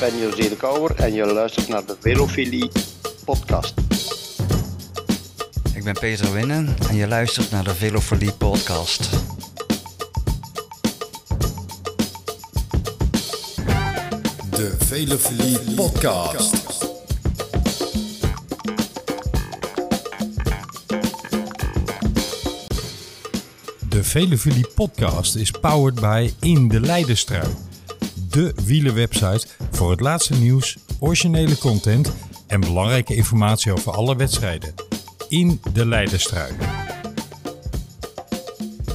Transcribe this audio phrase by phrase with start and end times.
[0.00, 2.70] ben José de Kouwer en je luistert naar de Velofilie
[3.24, 3.74] podcast.
[5.74, 9.10] Ik ben Peter Winnen en je luistert naar de Velofilie podcast.
[14.50, 16.80] De Velofilie podcast.
[23.88, 27.48] De Velofilie podcast is powered by In de Leidenstrui.
[28.30, 29.46] De wielerwebsite
[29.80, 32.12] voor het laatste nieuws, originele content
[32.46, 34.74] en belangrijke informatie over alle wedstrijden.
[35.28, 36.52] In de Leidenstrui.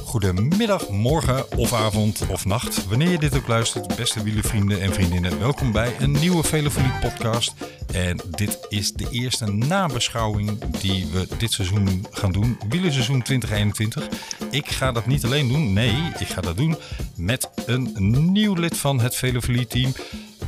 [0.04, 2.86] Goedemiddag, morgen of avond of nacht.
[2.88, 5.38] Wanneer je dit ook luistert, beste wielervrienden en vriendinnen.
[5.38, 7.54] Welkom bij een nieuwe Velofilie podcast.
[7.92, 12.58] En dit is de eerste nabeschouwing die we dit seizoen gaan doen.
[12.68, 14.08] Wielerseizoen 2021.
[14.50, 15.72] Ik ga dat niet alleen doen.
[15.72, 16.76] Nee, ik ga dat doen
[17.16, 19.92] met een nieuw lid van het Velofilie team.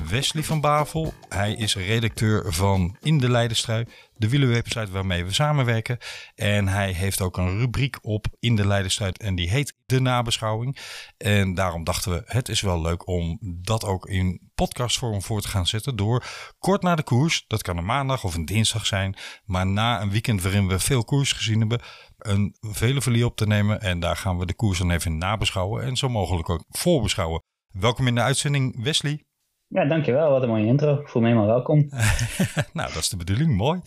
[0.09, 1.13] Wesley van Bavel.
[1.29, 3.85] Hij is redacteur van In de Leidenstrui,
[4.17, 5.99] de wielerwebsite waarmee we samenwerken.
[6.35, 10.79] En hij heeft ook een rubriek op In de Leidenstrui en die heet De Nabeschouwing.
[11.17, 15.49] En daarom dachten we, het is wel leuk om dat ook in podcastvorm voor te
[15.49, 16.25] gaan zetten door
[16.59, 20.11] kort na de koers, dat kan een maandag of een dinsdag zijn, maar na een
[20.11, 21.81] weekend waarin we veel koers gezien hebben,
[22.19, 23.81] een vele op te nemen.
[23.81, 27.43] En daar gaan we de koers dan even nabeschouwen en zo mogelijk ook voorbeschouwen.
[27.73, 29.28] Welkom in de uitzending, Wesley.
[29.69, 30.31] Ja, dankjewel.
[30.31, 31.01] Wat een mooie intro.
[31.01, 31.89] Ik voel me helemaal welkom.
[32.79, 33.57] nou, dat is de bedoeling.
[33.57, 33.81] Mooi.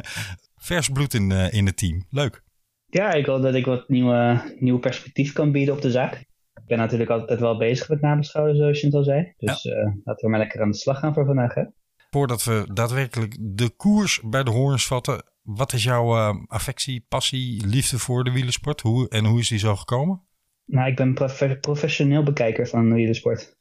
[0.56, 2.06] Vers bloed in, uh, in het team.
[2.10, 2.42] Leuk.
[2.86, 6.14] Ja, ik hoop dat ik wat nieuwe, nieuw perspectief kan bieden op de zaak.
[6.54, 9.34] Ik ben natuurlijk altijd wel bezig met nabeschouwen, zoals je het al zei.
[9.36, 9.76] Dus ja.
[9.76, 11.54] uh, laten we maar lekker aan de slag gaan voor vandaag.
[11.54, 11.62] Hè?
[12.10, 17.66] Voordat we daadwerkelijk de koers bij de horens vatten, wat is jouw uh, affectie, passie,
[17.66, 18.80] liefde voor de wielersport?
[18.80, 20.22] Hoe, en hoe is die zo gekomen?
[20.66, 23.53] Nou, ik ben prof professioneel bekijker van wielersport.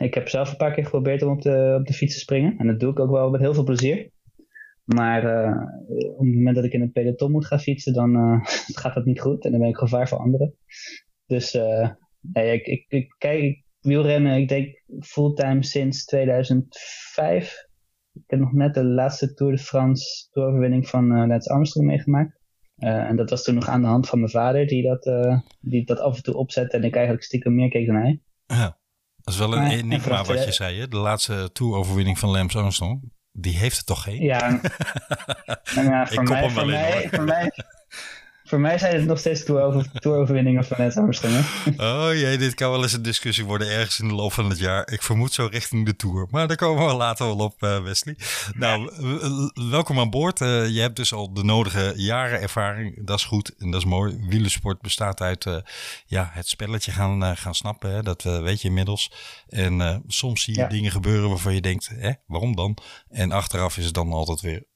[0.00, 2.58] Ik heb zelf een paar keer geprobeerd om op de, op de fiets te springen.
[2.58, 4.10] En dat doe ik ook wel met heel veel plezier.
[4.84, 8.40] Maar uh, op het moment dat ik in het peloton moet gaan fietsen, dan uh,
[8.66, 9.44] gaat dat niet goed.
[9.44, 10.54] En dan ben ik gevaar voor anderen.
[11.26, 11.90] Dus uh,
[12.20, 17.70] nee, ik, ik, kijk wielrennen, ik denk fulltime sinds 2005.
[18.12, 22.40] Ik heb nog net de laatste Tour de France dooroverwinning van Lance Armstrong meegemaakt.
[22.76, 26.00] en dat was toen nog aan de hand van mijn vader, die dat, die dat
[26.00, 26.76] af en toe opzette.
[26.76, 28.20] En ik eigenlijk stiekem meer keek dan hij.
[29.22, 30.88] Dat is wel een enigma wat je zei, hè?
[30.88, 33.12] De laatste toeroverwinning van Lance Armstrong.
[33.32, 34.22] Die heeft het toch geen?
[34.22, 34.48] Ja,
[35.74, 37.52] nou ja voor, mij, voor, mij, voor, mij,
[38.52, 41.44] voor mij zijn het nog steeds toeroverwinningen van Lance Armstrong.
[41.76, 44.58] Oh jee, dit kan wel eens een discussie worden ergens in de loop van het
[44.58, 44.92] jaar.
[44.92, 46.26] Ik vermoed zo richting de Tour.
[46.30, 48.16] Maar daar komen we later wel op, uh, Wesley.
[48.54, 48.90] Nou,
[49.70, 50.40] welkom aan boord.
[50.40, 53.06] Uh, je hebt dus al de nodige jaren ervaring.
[53.06, 54.16] Dat is goed en dat is mooi.
[54.28, 55.56] Wielersport bestaat uit uh,
[56.06, 57.90] ja, het spelletje gaan, gaan snappen.
[57.90, 58.02] Hè?
[58.02, 59.12] Dat weet je inmiddels.
[59.48, 60.68] En soms zie je ja.
[60.68, 62.78] dingen gebeuren waarvan je denkt, hè, waarom dan?
[63.08, 64.70] En achteraf is het dan altijd weer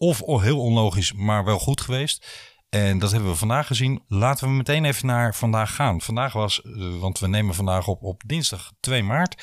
[0.00, 2.26] of heel onlogisch, maar wel goed geweest.
[2.70, 4.02] En dat hebben we vandaag gezien.
[4.08, 6.00] Laten we meteen even naar vandaag gaan.
[6.00, 6.62] Vandaag was,
[7.00, 9.34] want we nemen vandaag op op dinsdag 2 maart.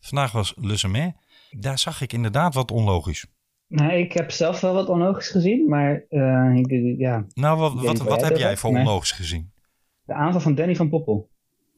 [0.00, 1.14] Vandaag was Le Sommet.
[1.50, 3.26] Daar zag ik inderdaad wat onlogisch.
[3.68, 7.26] Nou, ik heb zelf wel wat onlogisch gezien, maar uh, ik, ja.
[7.34, 9.52] Nou, wat, wat, wat heb jij voor onlogisch gezien?
[10.04, 11.30] De aanval van Danny van Poppel.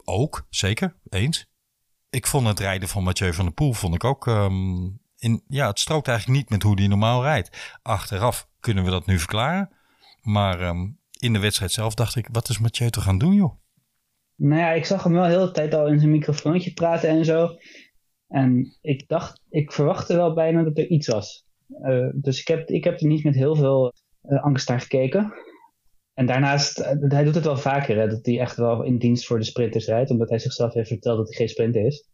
[0.04, 1.46] Ook, zeker, eens.
[2.10, 4.26] Ik vond het rijden van Mathieu van der Poel, vond ik ook...
[4.26, 7.78] Um, in, ja, het strookt eigenlijk niet met hoe die normaal rijdt.
[7.82, 9.70] Achteraf kunnen we dat nu verklaren.
[10.22, 13.60] Maar um, in de wedstrijd zelf dacht ik, wat is Mathieu te gaan doen, joh?
[14.34, 17.24] Nou ja, ik zag hem wel de hele tijd al in zijn microfoontje praten en
[17.24, 17.56] zo.
[18.28, 21.46] En ik dacht, ik verwachtte wel bijna dat er iets was.
[21.82, 23.92] Uh, dus ik heb, ik heb er niet met heel veel
[24.28, 25.32] uh, angst naar gekeken.
[26.14, 29.26] En daarnaast, uh, hij doet het wel vaker, hè, dat hij echt wel in dienst
[29.26, 32.08] voor de sprinters rijdt, omdat hij zichzelf heeft verteld dat hij geen sprinter is.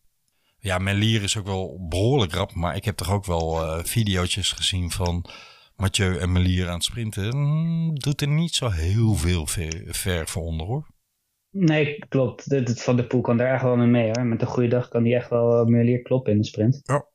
[0.58, 4.90] Ja, Melier is ook wel behoorlijk rap, maar ik heb toch ook wel video's gezien
[4.90, 5.26] van
[5.76, 10.28] Mathieu en Melier aan het sprinten, mm, doet er niet zo heel veel ver, ver
[10.28, 10.86] voor onder hoor.
[11.50, 12.48] Nee, klopt.
[12.50, 14.24] De, de, van de Poel kan daar echt wel mee mee hoor.
[14.24, 16.80] Met een goede dag kan die echt wel Melier kloppen in de sprint.
[16.82, 17.06] Ja.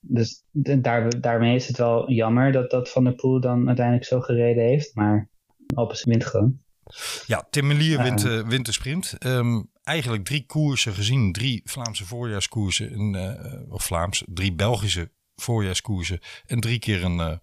[0.00, 4.20] Dus daar, daarmee is het wel jammer dat, dat Van der Poel dan uiteindelijk zo
[4.20, 4.94] gereden heeft.
[4.94, 5.30] Maar
[5.74, 6.58] Alpes wint gewoon.
[7.26, 9.16] Ja, Tim Melier wint, uh, wint de sprint.
[9.26, 11.32] Um, eigenlijk drie koersen gezien.
[11.32, 12.92] Drie Vlaamse voorjaarskoersen.
[12.92, 16.20] En, uh, of Vlaams, drie Belgische voorjaarskoersen.
[16.46, 17.36] En drie keer een, uh,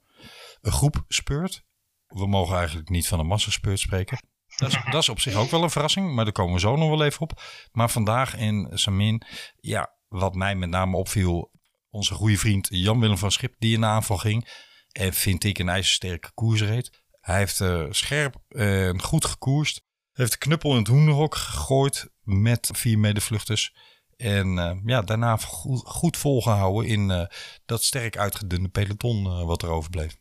[0.61, 1.63] een groep speurt.
[2.07, 4.23] We mogen eigenlijk niet van een massaspeurt spreken.
[4.55, 6.75] Dat is, dat is op zich ook wel een verrassing, maar daar komen we zo
[6.75, 7.41] nog wel even op.
[7.71, 9.21] Maar vandaag in Samin,
[9.55, 11.51] ja, wat mij met name opviel,
[11.89, 14.49] onze goede vriend Jan-Willem van Schip, die in de aanval ging.
[14.91, 17.01] En vind ik een ijzersterke koersreed.
[17.19, 19.83] Hij heeft uh, scherp en goed gekoerst.
[20.11, 23.75] Heeft de knuppel in het hoenderhok gegooid met vier medevluchters.
[24.15, 27.25] En uh, ja, daarna goed, goed volgehouden in uh,
[27.65, 30.20] dat sterk uitgedunde peloton wat er overbleef.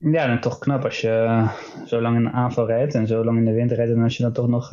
[0.00, 1.46] Ja, dan toch knap als je
[1.86, 3.92] zo lang in de aanval rijdt en zo lang in de winter rijdt.
[3.92, 4.70] En als je dan toch nog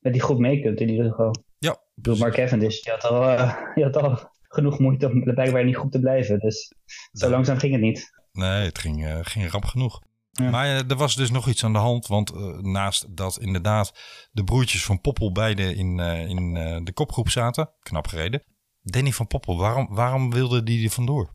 [0.00, 1.34] met die groep mee kunt in ieder geval.
[1.58, 1.70] Ja.
[1.70, 3.36] Ik bedoel, Mark Cavendish, die had al,
[3.74, 6.38] die had al genoeg moeite om blijkbaar in die groep te blijven.
[6.38, 6.74] Dus
[7.12, 8.10] zo langzaam ging het niet.
[8.32, 10.00] Nee, het ging, ging rap genoeg.
[10.34, 10.50] Ja.
[10.50, 12.06] Maar uh, er was dus nog iets aan de hand.
[12.06, 13.92] Want uh, naast dat inderdaad
[14.32, 16.54] de broertjes van Poppel beide in, uh, in
[16.84, 17.70] de kopgroep zaten.
[17.80, 18.42] Knap gereden.
[18.82, 21.34] Danny van Poppel, waarom, waarom wilde die er vandoor?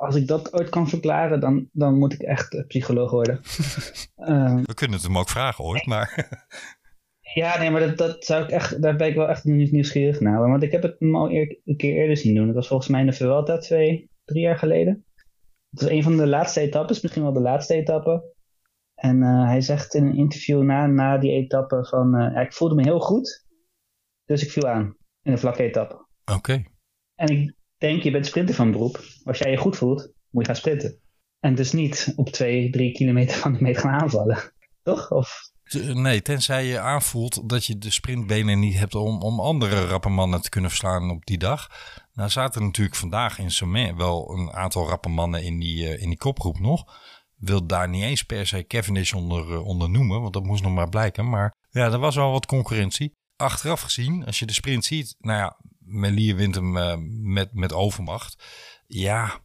[0.00, 3.40] Als ik dat ooit kan verklaren, dan, dan moet ik echt psycholoog worden.
[4.66, 6.28] We kunnen het hem ook vragen ooit, maar...
[7.34, 10.48] ja, nee, maar dat, dat zou ik echt, daar ben ik wel echt nieuwsgierig naar.
[10.48, 12.46] Want ik heb het hem al eer, een keer eerder zien doen.
[12.46, 15.04] Dat was volgens mij in de Vuelta twee, drie jaar geleden.
[15.70, 18.34] Het was een van de laatste etappes, misschien wel de laatste etappe.
[18.94, 22.14] En uh, hij zegt in een interview na, na die etappe van...
[22.14, 23.46] Uh, ja, ik voelde me heel goed,
[24.24, 25.94] dus ik viel aan in een vlakke etappe.
[25.94, 26.36] Oké.
[26.36, 26.66] Okay.
[27.14, 29.04] En ik denk, je bent sprinter van beroep.
[29.24, 31.00] Als jij je goed voelt, moet je gaan sprinten.
[31.40, 34.52] En dus niet op twee, drie kilometer van de meet gaan aanvallen.
[34.82, 35.10] Toch?
[35.10, 35.50] Of...
[35.92, 40.42] Nee, tenzij je aanvoelt dat je de sprintbenen niet hebt om, om andere rappe mannen
[40.42, 41.70] te kunnen verslaan op die dag.
[42.12, 46.08] Nou zaten natuurlijk vandaag in Sommet wel een aantal rappe mannen in die, uh, in
[46.08, 46.84] die kopgroep nog.
[47.36, 50.72] Wil daar niet eens per se Cavendish onder, uh, onder noemen, want dat moest nog
[50.72, 51.28] maar blijken.
[51.28, 53.12] Maar ja, er was wel wat concurrentie.
[53.36, 55.56] Achteraf gezien, als je de sprint ziet, nou ja,
[55.86, 58.44] Melier wint hem uh, met, met overmacht.
[58.86, 59.40] Ja,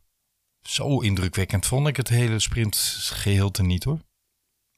[0.62, 4.00] zo indrukwekkend vond ik het hele sprintgeheel te niet hoor.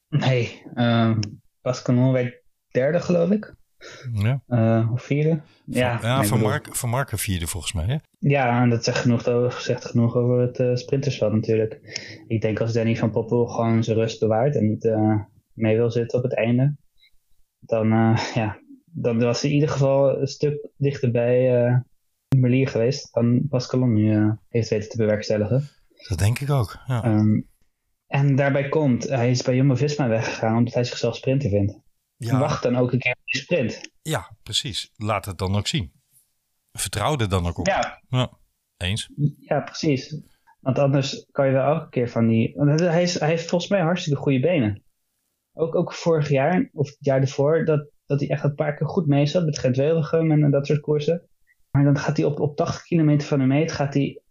[0.09, 1.17] Nee, uh,
[1.61, 3.55] Pascal werd derde geloof ik.
[4.13, 4.43] Ja.
[4.47, 5.41] Uh, of vierde.
[5.65, 7.85] Ja, van, ja van, Mark, van Marken vierde volgens mij.
[7.85, 7.97] Hè?
[8.19, 11.79] Ja, en dat zegt genoeg, over, zegt genoeg over het uh, sprintersveld natuurlijk.
[12.27, 15.21] Ik denk als Danny van Poppel gewoon zijn rust bewaart en niet uh,
[15.53, 16.75] mee wil zitten op het einde.
[17.59, 17.87] Dan,
[18.41, 18.59] ja,
[18.93, 21.83] dan was hij in ieder geval een stuk dichter bij
[22.35, 25.69] Merlier geweest dan Pascalon nu heeft weten te bewerkstelligen.
[26.07, 27.05] Dat denk ik ook, ja.
[27.05, 27.51] Um,
[28.07, 31.79] en daarbij komt, hij is bij Jumbo-Visma weggegaan omdat hij zichzelf sprinter vindt.
[32.15, 32.39] Ja.
[32.39, 33.91] Wacht dan ook een keer op die sprint.
[34.01, 34.91] Ja, precies.
[34.95, 35.91] Laat het dan ook zien.
[36.71, 37.67] Vertrouw er dan ook op.
[37.67, 38.01] Ja.
[38.09, 38.37] ja.
[38.77, 39.09] Eens.
[39.39, 40.21] Ja, precies.
[40.59, 42.53] Want anders kan je wel elke keer van die...
[42.55, 44.83] Want hij, is, hij heeft volgens mij hartstikke goede benen.
[45.53, 48.87] Ook, ook vorig jaar, of het jaar ervoor, dat, dat hij echt een paar keer
[48.87, 51.27] goed mee zat met Gent-Wevelgem en, en dat soort koersen.
[51.71, 54.21] Maar dan gaat hij op, op 80 kilometer van de meet gaat hij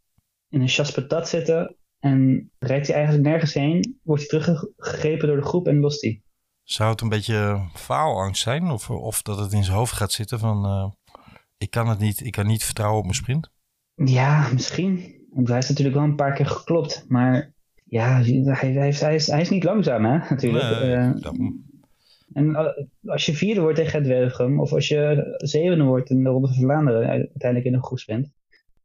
[0.48, 5.36] in een chasse patat zitten en rijdt hij eigenlijk nergens heen, wordt hij teruggegrepen door
[5.36, 6.22] de groep en lost hij.
[6.62, 8.70] Zou het een beetje faalangst zijn?
[8.70, 10.64] Of, of dat het in zijn hoofd gaat zitten van...
[10.64, 10.90] Uh,
[11.56, 13.50] ik kan het niet, ik kan niet vertrouwen op mijn sprint?
[13.94, 15.20] Ja, misschien.
[15.32, 17.04] Want hij is natuurlijk wel een paar keer geklopt.
[17.08, 17.54] Maar
[17.84, 20.80] ja, hij, hij, hij, is, hij is niet langzaam hè, natuurlijk.
[20.80, 21.10] Nee, uh.
[22.32, 22.74] En
[23.04, 24.60] als je vierde wordt tegen Gedwergem...
[24.60, 27.08] of als je zevende wordt in de Ronde van Vlaanderen...
[27.08, 28.32] uiteindelijk in een groepsprint...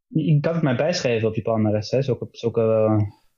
[0.06, 2.86] je kan het maar bijschrijven op je palmares, hè, zulke, zulke,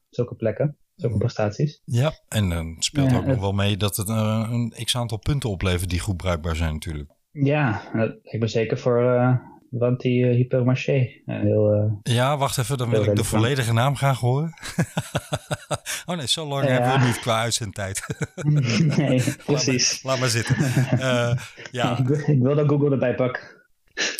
[0.09, 1.83] zulke plekken zulke prestaties.
[1.85, 5.51] Ja, en dan speelt ja, ook nog wel mee dat het uh, een x-aantal punten
[5.51, 7.11] oplevert die goed bruikbaar zijn natuurlijk.
[7.31, 7.83] Ja,
[8.23, 9.37] ik ben zeker voor uh,
[9.71, 11.23] want die uh, hypermarché.
[11.27, 14.55] heel, ja, wacht even, dan wil ik de volledige naam graag horen.
[16.07, 16.71] oh nee, zo lang ja.
[16.71, 18.07] hebben we niet qua uitzendtijd.
[18.97, 20.03] nee, precies.
[20.03, 20.57] Laat maar, laat maar zitten.
[21.81, 21.99] ja.
[21.99, 23.43] ik, ik wil dat Google erbij pakken.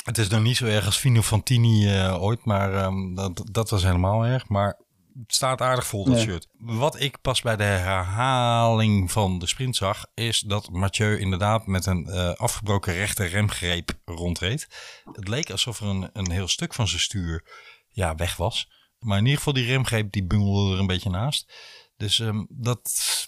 [0.05, 3.85] Het is nog niet zo erg als Fino Fantini ooit, maar um, dat, dat was
[3.85, 4.49] helemaal erg.
[4.49, 4.79] Maar
[5.27, 6.47] staat aardig vol, dat shirt.
[6.59, 11.87] Wat ik pas bij de herhaling van de sprint zag, is dat Mathieu inderdaad met
[11.87, 14.69] een uh, afgebroken rechter remgreep rondreed.
[15.13, 17.45] Het leek alsof er een, een heel stuk van zijn stuur
[17.89, 18.69] ja, weg was.
[18.99, 21.53] Maar in ieder geval die remgreep die bungelde er een beetje naast.
[21.97, 22.81] Dus um, dat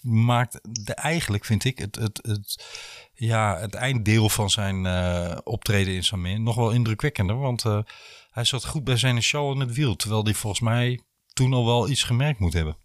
[0.03, 2.65] maakt de, eigenlijk, vind ik, het, het, het,
[3.13, 7.37] ja, het einddeel van zijn uh, optreden in Samin nog wel indrukwekkender.
[7.37, 7.79] Want uh,
[8.31, 9.95] hij zat goed bij zijn show in het wiel.
[9.95, 11.01] Terwijl hij volgens mij
[11.33, 12.77] toen al wel iets gemerkt moet hebben.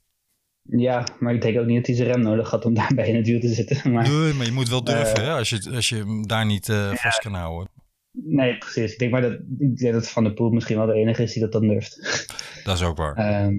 [0.63, 3.17] Ja, maar ik denk ook niet dat hij zijn rem nodig had om daarbij in
[3.17, 3.93] het wiel te zitten.
[3.93, 6.47] Maar, nee, maar je moet wel durven uh, hè, als, je, als je hem daar
[6.47, 7.71] niet uh, ja, vast kan houden.
[8.11, 8.93] Nee, precies.
[8.93, 11.33] Ik denk maar dat, ik denk dat Van der Poel misschien wel de enige is
[11.33, 11.97] die dat dan durft.
[12.65, 13.19] Dat is ook waar.
[13.19, 13.59] Uh,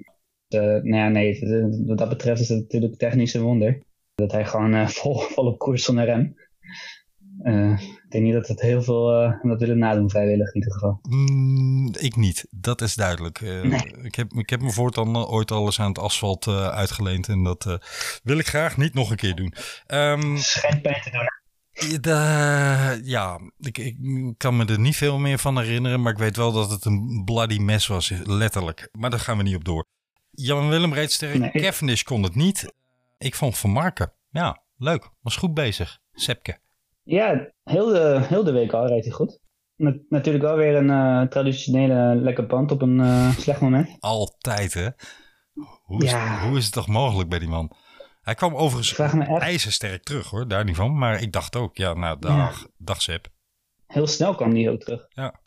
[0.50, 1.40] nou ja, nee,
[1.86, 3.82] wat dat betreft is het natuurlijk technisch een wonder.
[4.16, 6.36] Dat hij gewoon uh, vol, vol op koers zonder rem.
[8.10, 11.00] Ik denk niet dat het heel veel uh, dat willen nadoen vrijwillig in ieder geval.
[11.10, 13.42] Mm, ik niet, dat is duidelijk.
[13.42, 13.94] Uh, nee.
[14.02, 17.80] ik, heb, ik heb me voortaan ooit alles aan het asfalt uitgeleend en dat
[18.24, 19.54] wil ik graag niet nog een keer doen.
[19.88, 22.02] Um, Schijnt bij te doen.
[22.02, 23.98] De, ja, ik, ik,
[24.38, 27.22] kan me er niet veel meer van herinneren, maar ik weet wel dat het een
[27.26, 28.90] bloody mess was, letterlijk.
[28.92, 29.86] Maar daar gaan we niet op door.
[30.32, 31.52] Jan-Willem reed sterk, nee.
[31.52, 32.74] Cavendish kon het niet.
[33.18, 36.00] Ik vond Van Marken, ja, leuk, was goed bezig.
[36.14, 36.60] Sepke.
[37.12, 39.40] Ja, heel de, heel de week al rijdt hij goed.
[39.76, 43.90] na- natuurlijk wel weer een eh, traditionele lekker band op een eh, slecht moment.
[44.00, 44.88] Altijd, hè?
[45.84, 46.48] Hoe is, Ja.
[46.48, 47.72] hoe is het toch mogelijk bij die man?
[48.22, 49.00] Hij kwam overigens
[49.40, 50.48] ijzersterk terug, hoor.
[50.48, 50.98] Daar niet van.
[50.98, 53.28] Maar ik dacht ook, ja, nou, dag, dag Sepp.
[53.88, 55.06] heel snel kwam die ook terug.
[55.10, 55.40] Ja.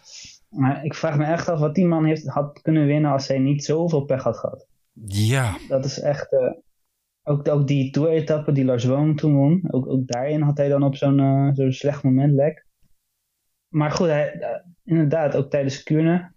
[0.49, 3.39] Maar ik vraag me echt af wat die man heeft, had kunnen winnen als hij
[3.39, 4.67] niet zoveel pech had gehad.
[5.07, 6.33] Ja, Dat is echt...
[6.33, 6.51] eh,
[7.23, 9.65] ook, ook die tour-etappe die Lars Boom toen won.
[9.71, 12.67] Ook, ook daarin had hij dan op zo'n eh, zo'n slecht moment lek.
[13.69, 16.33] Maar goed, hij, eh, inderdaad, ook tijdens Kuurne.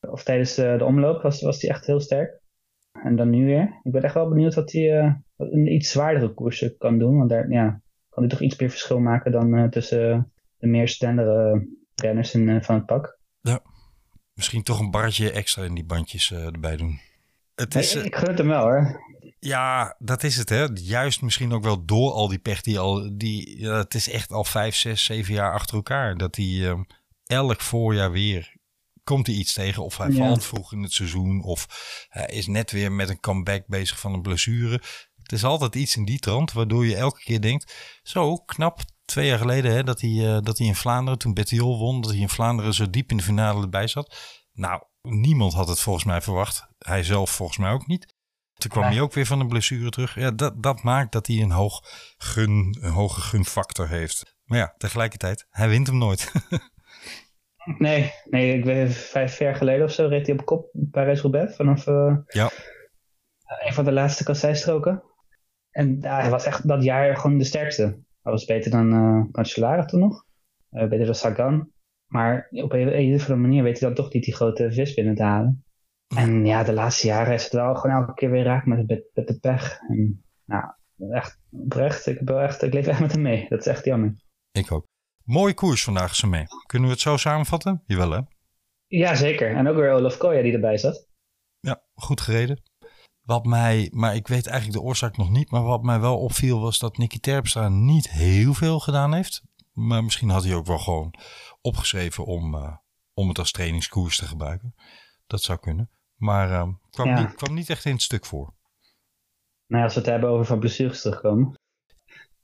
[0.00, 2.40] Of tijdens eh, de omloop was, was hij echt heel sterk.
[3.02, 3.80] En dan nu weer.
[3.82, 7.16] Ik ben echt wel benieuwd wat hij een iets zwaardere koersen kan doen.
[7.16, 11.68] Want daar ja, kan hij toch iets meer verschil maken dan tussen de meer snellere
[11.94, 13.18] renners in, van het pak.
[14.34, 16.98] misschien toch een barretje extra in die bandjes erbij doen.
[17.54, 19.00] Het is, Nee, ik gun het hem wel hoor.
[19.40, 20.66] Ja, dat is het, hè.
[20.74, 23.16] Juist misschien ook wel door al die pech die al...
[23.16, 26.16] Die, ja, het is echt al vijf, zes, zeven jaar achter elkaar.
[26.16, 26.82] Dat hij ehm,
[27.26, 28.58] elk voorjaar weer...
[29.04, 30.26] Komt hij iets tegen of hij Ja.
[30.26, 31.42] valt vroeg in het seizoen...
[31.42, 31.66] of
[32.08, 34.82] hij is net weer met een comeback bezig van een blessure.
[35.22, 37.74] Het is altijd iets in die trant, waardoor je elke keer denkt...
[38.02, 41.78] Zo, knap, twee jaar geleden hè, dat, hij, eh, dat hij in Vlaanderen, toen Bettiol
[41.78, 42.00] won...
[42.00, 44.16] dat hij in Vlaanderen zo diep in de finale erbij zat.
[44.52, 46.66] Nou, niemand had het volgens mij verwacht.
[46.78, 48.18] Hij zelf volgens mij ook niet.
[48.60, 50.14] Toen kwam hij ook weer van een blessure terug.
[50.14, 51.80] Ja, dat, dat maakt dat hij een, hoog
[52.18, 54.38] gun, een hoge gunfactor heeft.
[54.44, 56.32] Maar ja, tegelijkertijd, hij wint hem nooit.
[57.78, 61.86] Nee, nee, ik weet vijf jaar geleden of zo reed hij op kop Parijs-Roubaix vanaf
[61.86, 62.50] eh, ja,
[63.58, 65.02] een van de laatste kasseistroken.
[65.70, 67.82] En ja, hij was echt dat jaar gewoon de sterkste.
[68.22, 70.24] Hij was beter dan uh, Cancellara toen nog.
[70.70, 71.70] Eh, beter dan Sagan.
[72.06, 74.94] Maar op een, een of andere manier weet hij dan toch niet die grote vis
[74.94, 75.64] binnen te halen.
[76.16, 79.04] En ja, de laatste jaren is het wel gewoon elke keer weer raak met, met,
[79.14, 79.78] met de pech.
[79.88, 80.64] En nou,
[81.10, 82.06] echt oprecht.
[82.06, 83.46] Ik, heb wel echt, ik leef echt met hem mee.
[83.48, 84.16] Dat is echt jammer.
[84.52, 84.86] ik ook.
[85.24, 86.44] Mooie koers vandaag, Samé.
[86.66, 87.82] Kunnen we het zo samenvatten?
[87.86, 88.20] Jawel, hè?
[88.86, 89.56] Ja, zeker.
[89.56, 91.08] En ook weer Olaf Koya die erbij zat.
[91.60, 92.62] Ja, goed gereden.
[93.20, 95.50] Wat mij, maar ik weet eigenlijk de oorzaak nog niet.
[95.50, 99.42] Maar wat mij wel opviel was dat Nicky Terpstra niet heel veel gedaan heeft.
[99.72, 101.14] Maar misschien had hij ook wel gewoon
[101.60, 102.76] opgeschreven om, uh,
[103.14, 104.74] om het als trainingskoers te gebruiken.
[105.26, 105.90] Dat zou kunnen.
[106.20, 107.20] Maar uh, kwam, Ja.
[107.20, 108.52] niet, kwam niet echt in het stuk voor.
[109.66, 111.54] Nou als we het hebben over van blessures terugkomen.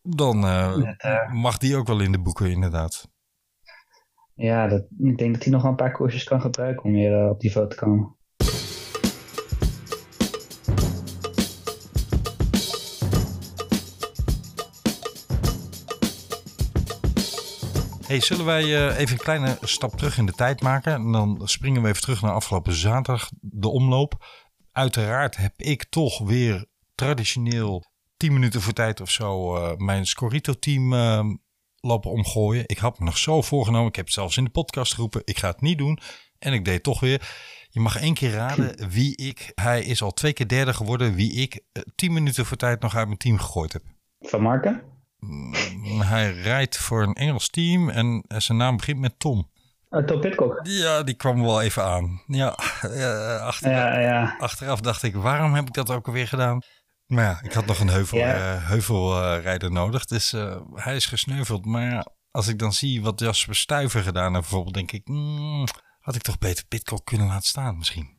[0.02, 3.08] Dan uh, Met, eh, mag die ook wel in de boeken, inderdaad.
[4.34, 7.22] Ja, dat, ik denk dat hij nog wel een paar koersjes kan gebruiken om weer
[7.22, 8.15] eh, op niveau te komen.
[18.06, 20.92] Hey, zullen wij eh, even een kleine stap terug in de tijd maken?
[20.92, 24.26] En dan springen we even terug naar afgelopen zaterdag, de omloop.
[24.72, 27.84] Uiteraard heb ik toch weer traditioneel
[28.16, 31.24] 10 minuten voor tijd of zo eh, mijn Scorito-team eh,
[31.80, 32.64] lopen omgooien.
[32.66, 33.88] Ik had me nog zo voorgenomen.
[33.88, 35.22] Ik heb het zelfs in de podcast geroepen.
[35.24, 35.98] Ik ga het niet doen.
[36.38, 37.28] En ik deed het toch weer.
[37.68, 41.32] Je mag één keer raden wie ik, hij is al twee keer derde geworden, wie
[41.32, 43.82] ik eh, 10 minuten voor tijd nog uit mijn team gegooid heb.
[44.20, 44.82] Van Marken?
[45.18, 45.54] Mm,
[46.00, 49.50] Hij rijdt voor een Engels team en zijn naam begint met Tom.
[49.88, 50.60] Oh, Tom Pitcock.
[50.62, 52.22] Ja, die kwam wel even aan.
[52.26, 52.48] Ja,
[53.38, 54.36] achter, Ja, ja.
[54.38, 56.58] achteraf dacht ik, waarom heb ik dat ook alweer gedaan?
[57.06, 58.34] Maar ja, ik had nog een heuvel, Ja.
[58.54, 60.04] eh, heuvelrijder nodig.
[60.04, 61.64] Dus eh, hij is gesneuveld.
[61.64, 65.64] Maar als ik dan zie wat Jasper Stuyver gedaan heeft bijvoorbeeld, denk ik, mm,
[66.00, 68.14] had ik toch beter Pitcock kunnen laten staan misschien.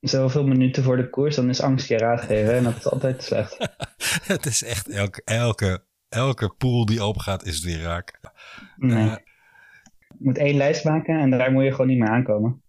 [0.00, 2.56] Zoveel minuten voor de koers, dan is angst je raad geven.
[2.56, 3.56] En dat is altijd slecht.
[4.32, 8.20] Het is echt elke, elke, elke pool die open gaat, is het weer raak.
[8.76, 9.08] Nee.
[9.08, 9.16] Eh,
[10.08, 12.62] je moet één lijst maken en daar moet je gewoon niet meer aankomen.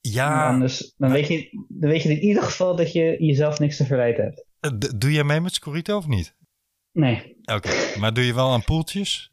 [0.00, 3.76] ja, Anders, dan, weet je, dan weet je in ieder geval dat je jezelf niks
[3.76, 4.46] te verwijten hebt.
[4.60, 6.36] eh, d- doe jij mee met Scorito of niet?
[6.92, 7.36] Nee.
[7.44, 9.32] Oké, maar doe je wel aan poeltjes?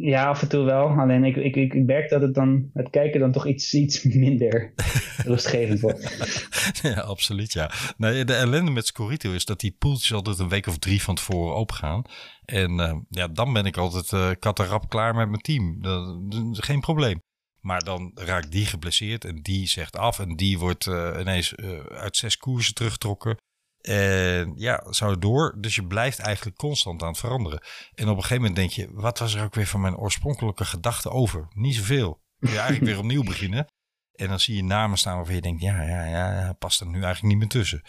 [0.00, 0.88] Ja, af en toe wel.
[0.88, 4.72] Alleen ik, ik, ik, merk dat het dan, het kijken dan toch iets, iets minder
[5.32, 6.08] rustgevend wordt.
[6.82, 7.70] Ja, absoluut, ja.
[7.96, 11.14] Nee, de ellende met Scorito is dat die poeltjes altijd een week of drie van
[11.14, 12.02] tevoren open gaan.
[12.44, 15.82] En eh, ja, dan ben ik altijd uh, kattenrap klaar met mijn team.
[15.82, 16.16] Dat,
[16.52, 17.22] is geen probleem.
[17.60, 21.56] Maar dan raakt die geblesseerd en die zegt af en die wordt uh, ineens
[21.88, 23.36] uit zes koersen teruggetrokken.
[23.80, 25.56] En ja, zo door.
[25.58, 27.62] Dus je blijft eigenlijk constant aan het veranderen.
[27.94, 30.64] En op een gegeven moment denk je, wat was er ook weer van mijn oorspronkelijke
[30.64, 31.48] gedachte over?
[31.54, 32.20] Niet zoveel.
[32.38, 33.66] Kun je eigenlijk weer opnieuw beginnen.
[34.12, 37.02] En dan zie je namen staan waarvan je denkt, ja, ja, ja, past er nu
[37.02, 37.82] eigenlijk niet meer tussen.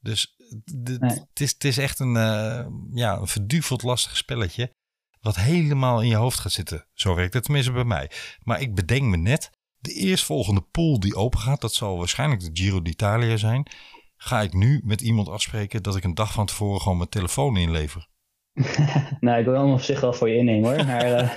[0.00, 0.34] Dus
[0.64, 1.24] het nee.
[1.34, 4.74] is, is echt een, uh, ja, een verduveld lastig spelletje.
[5.20, 6.86] Wat helemaal in je hoofd gaat zitten.
[6.92, 8.10] Zo werkt het tenminste bij mij.
[8.42, 12.50] Maar ik bedenk me net, de eerstvolgende pool die open gaat, dat zal waarschijnlijk de
[12.52, 13.70] Giro d'Italia zijn.
[14.16, 17.56] Ga ik nu met iemand afspreken dat ik een dag van tevoren gewoon mijn telefoon
[17.56, 18.08] inlever.
[19.20, 20.86] nou, ik wil hem op zich wel voor je innemen hoor.
[20.86, 21.30] Maar, uh...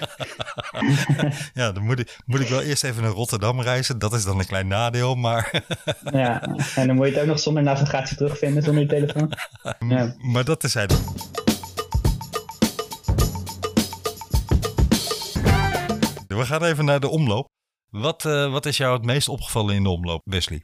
[1.59, 4.00] ja, dan moet ik, moet ik wel eerst even naar Rotterdam reizen.
[4.00, 5.63] Dat is dan een klein nadeel, maar...
[6.12, 6.41] ja,
[6.75, 9.33] en dan moet je het ook nog zonder navigatie terugvinden, zonder je telefoon.
[9.89, 10.15] Ja.
[10.17, 11.01] Maar dat is het.
[16.27, 17.48] We gaan even naar de omloop.
[17.89, 20.63] Wat, uh, wat is jou het meest opgevallen in de omloop, Wesley?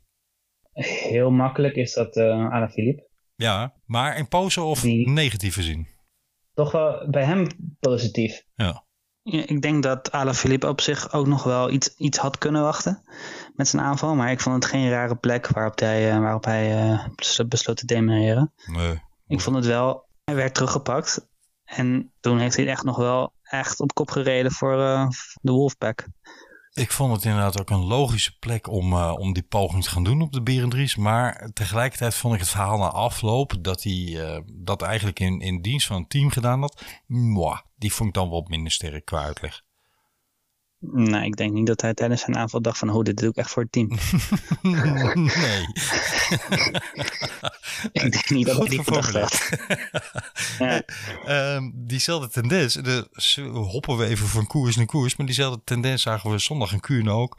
[0.83, 3.07] Heel makkelijk is dat uh, Alain Philippe.
[3.35, 5.09] Ja, maar in pose of Die...
[5.09, 5.87] negatieve zin?
[6.53, 7.47] Toch wel bij hem
[7.79, 8.43] positief.
[8.55, 8.83] Ja.
[9.23, 13.03] Ik denk dat Alain Philippe op zich ook nog wel iets, iets had kunnen wachten
[13.55, 14.15] met zijn aanval.
[14.15, 17.07] Maar ik vond het geen rare plek waarop hij, uh, waarop hij uh,
[17.47, 18.53] besloot te demereren.
[18.65, 19.01] Nee.
[19.27, 21.27] Ik vond het wel, hij werd teruggepakt.
[21.63, 25.09] En toen heeft hij echt nog wel echt op kop gereden voor uh,
[25.41, 26.07] de Wolfpack.
[26.75, 30.03] Ik vond het inderdaad ook een logische plek om, uh, om die poging te gaan
[30.03, 30.95] doen op de Berendries.
[30.95, 35.61] Maar tegelijkertijd vond ik het verhaal na afloop dat hij uh, dat eigenlijk in, in
[35.61, 36.83] dienst van een team gedaan had.
[37.05, 39.61] Mwah, die vond ik dan wel minder sterk qua uitleg.
[40.91, 43.35] Nou, ik denk niet dat hij tijdens zijn aanval dacht van, oh, dit doe ik
[43.35, 43.87] echt voor het team.
[44.61, 45.65] nee.
[48.03, 49.49] ik denk niet dat hij die gedacht had.
[50.59, 51.55] ja.
[51.55, 53.07] um, diezelfde tendens, de,
[53.53, 57.11] hoppen we even van koers naar koers, maar diezelfde tendens zagen we zondag in Kuurne
[57.11, 57.37] ook.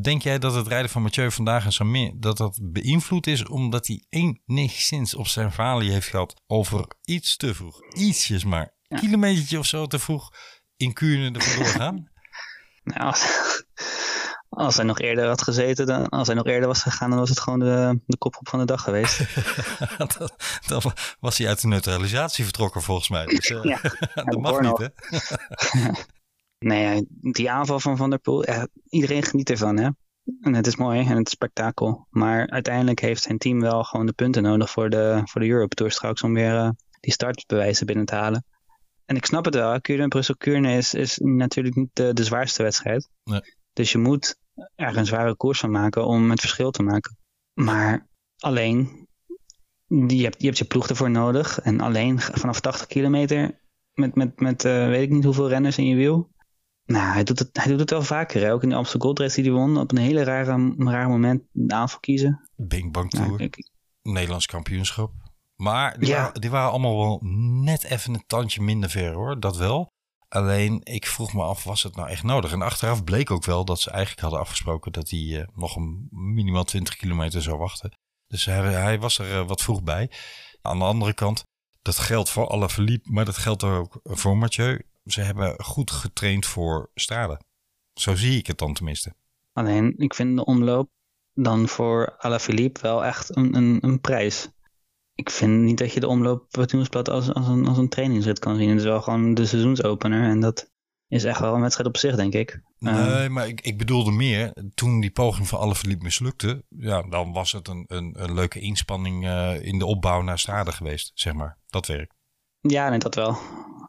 [0.00, 3.86] Denk jij dat het rijden van Mathieu vandaag en Samir, dat dat beïnvloed is omdat
[3.86, 8.96] hij enigszins op zijn falie heeft gehad over iets te vroeg, ietsjes maar, ja.
[8.96, 10.30] kilometertje of zo te vroeg
[10.76, 12.06] in Kuurne er vandoor gaan?
[12.84, 13.24] Nou, als,
[14.48, 17.28] als hij nog eerder had gezeten, dan, als hij nog eerder was gegaan, dan was
[17.28, 19.18] het gewoon de, de kopgroep van de dag geweest.
[19.98, 20.30] dan,
[20.66, 20.82] dan,
[21.20, 23.26] was hij uit de neutralisatie vertrokken volgens mij.
[23.26, 23.80] Dus, uh, ja,
[24.24, 24.88] dat mag niet, hè?
[26.58, 28.44] nee, die aanval van Van der Poel,
[28.88, 29.88] iedereen geniet ervan, hè?
[30.40, 32.06] En het is mooi en het is spektakel.
[32.10, 35.74] Maar uiteindelijk heeft zijn team wel gewoon de punten nodig voor de, voor de Europe
[35.74, 36.68] Tour straks om weer uh,
[37.00, 38.44] die startbewijzen binnen te halen.
[39.04, 43.08] En ik snap het wel, Brussel-Kuurne is, is natuurlijk niet de, de zwaarste wedstrijd.
[43.24, 43.40] Nee.
[43.72, 44.36] Dus je moet
[44.74, 47.16] er een zware koers van maken om het verschil te maken.
[47.54, 49.08] Maar alleen,
[49.86, 51.60] je hebt je, hebt je ploeg ervoor nodig.
[51.60, 53.60] En alleen vanaf 80 kilometer
[53.92, 56.30] met, met, met uh, weet ik niet hoeveel renners in je wiel.
[56.84, 58.40] Nou, hij doet het, hij doet het wel vaker.
[58.40, 58.52] Hè?
[58.52, 59.76] Ook in de Amstel Gold Race die hij won.
[59.76, 62.48] Op een hele rare, raar moment de aanval kiezen.
[62.56, 63.26] Bing Bang Tour.
[63.26, 63.70] Nou, ik,
[64.02, 65.12] Nederlands kampioenschap.
[65.62, 66.22] Maar die, ja.
[66.22, 67.18] waren, die waren allemaal wel
[67.62, 69.92] net even een tandje minder ver hoor, dat wel.
[70.28, 72.52] Alleen ik vroeg me af, was het nou echt nodig?
[72.52, 76.08] En achteraf bleek ook wel dat ze eigenlijk hadden afgesproken dat hij uh, nog een
[76.10, 77.92] minimaal 20 kilometer zou wachten.
[78.26, 80.10] Dus hij, hij was er uh, wat vroeg bij.
[80.62, 81.44] Aan de andere kant,
[81.82, 84.86] dat geldt voor alle verliep, maar dat geldt ook voor Mathieu.
[85.04, 87.40] Ze hebben goed getraind voor Strade.
[87.94, 89.14] Zo zie ik het dan tenminste.
[89.52, 90.90] Alleen, ik vind de omloop
[91.34, 94.50] dan voor Alaphilippe wel echt een, een, een prijs
[95.14, 98.38] ik vind niet dat je de omloop het nieuwsblad als, als, een, als een trainingsrit
[98.38, 98.68] kan zien.
[98.68, 100.30] Het is wel gewoon de seizoensopener.
[100.30, 100.70] En dat
[101.08, 102.62] is echt wel een wedstrijd op zich, denk ik.
[102.78, 107.02] Nee, uh, maar ik, ik bedoelde meer, toen die poging van alle verliep mislukte, ja,
[107.02, 111.10] dan was het een, een, een leuke inspanning uh, in de opbouw naar Stade geweest,
[111.14, 111.58] zeg maar.
[111.66, 112.14] Dat werkt.
[112.60, 113.30] Ja, nee, dat wel.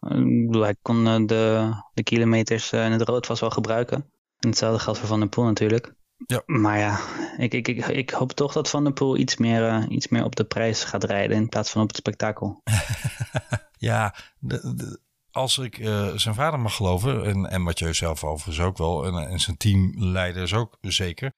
[0.01, 3.97] Ik bedoel, hij kon uh, de, de kilometers in het rood vast wel gebruiken.
[4.37, 5.95] En hetzelfde geldt voor Van der Poel natuurlijk.
[6.25, 6.41] Ja.
[6.45, 6.99] Maar ja,
[7.37, 10.23] ik, ik, ik, ik hoop toch dat Van der Poel iets meer, uh, iets meer
[10.23, 12.61] op de prijs gaat rijden in plaats van op het spektakel.
[13.77, 14.99] ja, de, de,
[15.31, 19.29] als ik uh, zijn vader mag geloven, en, en Mathieu zelf overigens ook wel, en,
[19.29, 21.31] en zijn teamleiders ook zeker,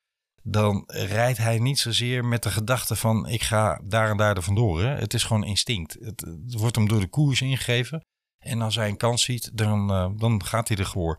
[0.48, 4.42] dan rijdt hij niet zozeer met de gedachte van ik ga daar en daar er
[4.42, 4.82] vandoor.
[4.82, 4.88] Hè?
[4.88, 5.98] Het is gewoon instinct.
[6.00, 8.06] Het, het, wordt hem door de koers ingegeven.
[8.38, 11.18] En als hij een kans ziet, dan, uh, dan gaat hij er gewoon.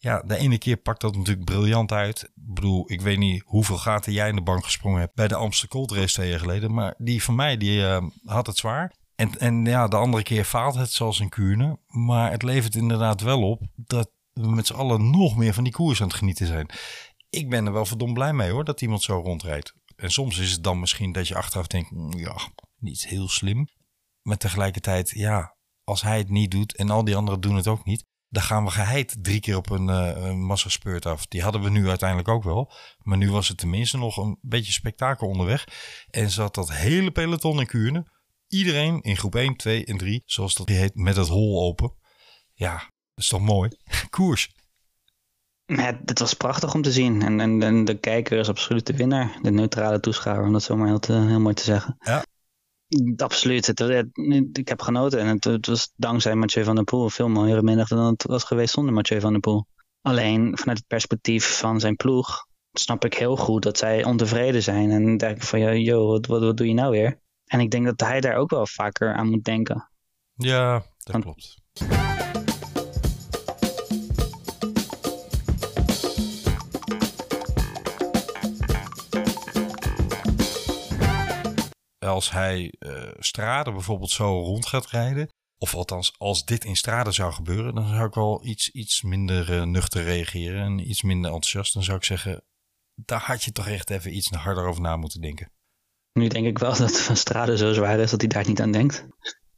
[0.00, 2.22] Ja, de ene keer pakt dat natuurlijk briljant uit.
[2.22, 5.34] Ik bedoel, ik weet niet hoeveel gaten jij in de bank gesprongen hebt bij de
[5.34, 6.74] Amsterdam Cold Race twee jaar geleden.
[6.74, 8.94] Maar die van mij, die uh, had het zwaar.
[9.14, 11.78] En, en ja, de andere keer faalt het zoals in Kuurne.
[11.86, 15.72] Maar het levert inderdaad wel op dat we met z'n allen nog meer van die
[15.72, 16.70] koers aan het genieten zijn.
[17.30, 19.74] Ik ben er wel verdomd blij mee hoor, dat iemand zo rondrijdt.
[19.96, 22.36] En soms is het dan misschien dat je achteraf denkt, ja,
[22.78, 23.68] niet heel slim.
[24.22, 27.84] Maar tegelijkertijd, ja, als hij het niet doet en al die anderen doen het ook
[27.84, 31.26] niet, dan gaan we geheid drie keer op een, uh, een massaspeurt af.
[31.26, 32.72] Die hadden we nu uiteindelijk ook wel.
[32.98, 35.64] Maar nu was het tenminste nog een beetje spektakel onderweg.
[36.10, 38.06] En zat dat hele peloton in Kuurne.
[38.48, 41.92] Iedereen in groep 1, 2 en 3, zoals dat heet, met het hol open.
[42.54, 43.70] Ja, dat is toch mooi?
[44.10, 44.56] Koers.
[45.66, 47.22] Ja, het was prachtig om te zien.
[47.22, 49.38] En, en, en, de kijker is absoluut de winnaar.
[49.42, 51.96] De neutrale toeschouwer, om dat zo maar heel, te, heel mooi te zeggen.
[51.98, 52.24] Ja.
[53.16, 53.66] Absoluut.
[53.66, 54.08] Het, het,
[54.52, 57.88] ik heb genoten en het, het, was dankzij Mathieu van der Poel veel mooiere middag
[57.88, 59.66] dan het was geweest zonder Mathieu van der Poel.
[60.02, 64.90] Alleen vanuit het perspectief van zijn ploeg snap ik heel goed dat zij ontevreden zijn
[64.90, 67.20] en denk van ja, joh, wat, wat, wat doe je nou weer?
[67.44, 69.90] En ik denk dat hij daar ook wel vaker aan moet denken.
[70.34, 71.56] Ja, dat Want- klopt.
[82.08, 82.74] Als hij
[83.18, 87.88] straden bijvoorbeeld zo rond gaat rijden, of althans als dit in straden zou gebeuren, dan
[87.88, 91.74] zou ik wel iets, iets minder eh, nuchter reageren en iets minder enthousiast.
[91.74, 92.44] Dan zou ik zeggen,
[92.94, 95.52] daar had je toch echt even iets harder over na moeten denken.
[96.12, 98.72] Nu denk ik wel dat Van Strade zo zwaar is dat hij daar niet aan
[98.72, 99.06] denkt.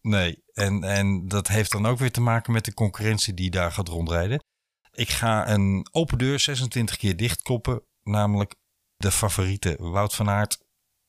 [0.00, 3.72] Nee, en, en dat heeft dan ook weer te maken met de concurrentie die daar
[3.72, 4.44] gaat rondrijden.
[4.90, 8.54] Ik ga een open deur 26 keer dichtkoppen, namelijk
[8.96, 10.58] de favorieten Wout van Aert,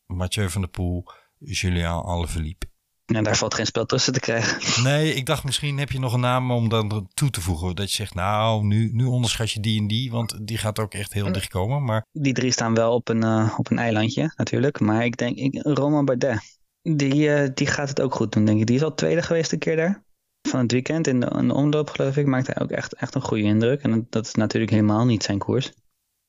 [0.05, 1.05] Mathieu van der Poel,
[1.43, 2.69] Julian Alaphilippe.
[3.05, 4.83] En daar valt geen spel tussen te krijgen.
[4.89, 7.75] Nee, ik dacht misschien heb je nog een naam om dan toe te voegen.
[7.75, 10.93] Dat je zegt, nou, nu, nu onderschat je die en die, want die gaat ook
[10.93, 11.83] echt heel dicht komen.
[11.83, 14.79] Maar Die drie staan wel op een, eh, op een eilandje natuurlijk.
[14.79, 18.59] Maar ik denk, ik, Romain Bardet, die, eh, die gaat het ook goed doen denk
[18.59, 18.67] ik.
[18.67, 20.03] Die is al tweede geweest een keer daar.
[20.49, 22.25] Van het weekend in de, in de omloop geloof ik.
[22.25, 23.81] Maakt hij ook echt, echt een goede indruk.
[23.81, 25.71] En dat is natuurlijk helemaal niet zijn koers.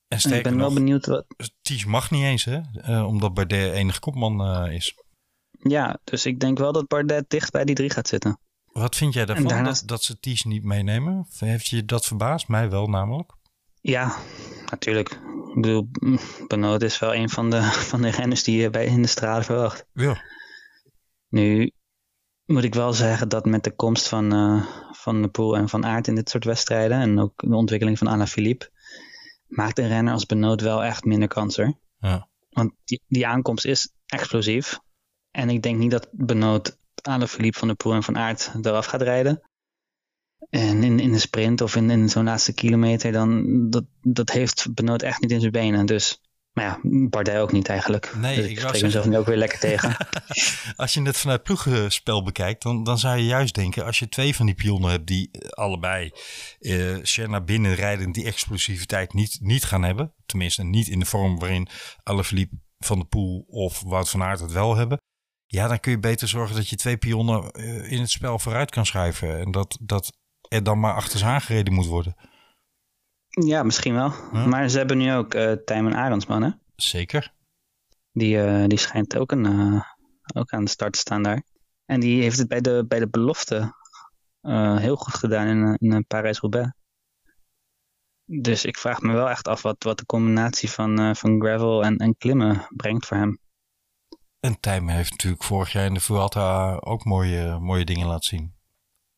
[0.07, 1.25] en ik ben wel benieuwd wat...
[1.61, 2.59] Ties mag niet eens, hè?
[2.81, 4.95] eh, omdat Bardet enige kopman is.
[5.63, 8.39] Ja, dus ik denk wel dat Bardet dicht bij die drie gaat zitten.
[8.65, 11.25] Wat vind jij daarvan, daarnaast- dat, dat ze Ties niet meenemen?
[11.37, 12.47] Heeft je dat verbaasd?
[12.47, 13.31] Mij wel namelijk.
[13.81, 14.15] Ja,
[14.69, 15.09] natuurlijk.
[15.55, 15.89] Ik bedoel,
[16.47, 19.43] Benoot is wel een van de, van de renners die je bij in de straten
[19.43, 19.85] verwacht.
[19.93, 20.21] Ja.
[21.29, 21.71] Nu
[22.45, 25.85] moet ik wel zeggen dat met de komst van, eh, van de Poel en van
[25.85, 28.71] Aert in dit soort wedstrijden en ook de ontwikkeling van Anna Philippe,
[29.47, 31.79] maakt een renner als Benoot wel echt minder kansen.
[31.99, 32.27] Ja.
[32.49, 34.79] Want die, die aankomst is explosief.
[35.33, 38.85] En ik denk niet dat Benoot Anna Philippe van de Poel en van Aert eraf
[38.85, 39.41] gaat rijden.
[40.49, 44.73] En in, in de sprint of in, in zo'n laatste kilometer, dan, dat, dat heeft
[44.73, 45.85] Benoot echt niet in zijn benen.
[45.85, 48.15] Dus, maar ja, Bardet ook niet eigenlijk.
[48.15, 49.95] Nee, dus ik spreek zeggen- mezelf nu ook weer lekker tegen.
[50.75, 53.85] Als je het vanuit ploegenspel bekijkt, dan, dan zou je juist denken...
[53.85, 56.11] als je twee van die pionnen hebt die allebei
[56.59, 58.11] eh Senna binnenrijden...
[58.11, 60.13] die explosiviteit niet, niet gaan hebben.
[60.25, 61.67] Tenminste, niet in de vorm waarin
[62.03, 64.97] Alaphilippe Van de Poel of Wout van Aert het wel hebben.
[65.53, 68.71] Ja, dan kun je beter zorgen dat je twee pionnen eh, in het spel vooruit
[68.71, 69.39] kan schuiven.
[69.39, 70.17] En dat, dat
[70.49, 72.15] er dan maar achter ze aangereden moet worden.
[73.27, 74.13] ja, misschien wel.
[74.31, 76.49] Maar ze hebben nu ook eh Tijmen Arendsman, hè?
[76.75, 77.33] Zeker.
[78.11, 79.83] Die, eh, die schijnt ook, een,
[80.35, 81.43] ook aan de start te staan daar.
[81.85, 83.75] En die heeft het bij de, bij de belofte
[84.77, 86.71] heel goed gedaan in, in Parijs-Roubaix.
[88.25, 91.97] Dus ik vraag me wel echt af wat, wat de combinatie van, van gravel en,
[91.97, 93.41] en klimmen brengt voor hem.
[94.43, 98.53] En Tijmen heeft natuurlijk vorig jaar in de Vuelta ook mooie, mooie dingen laten zien.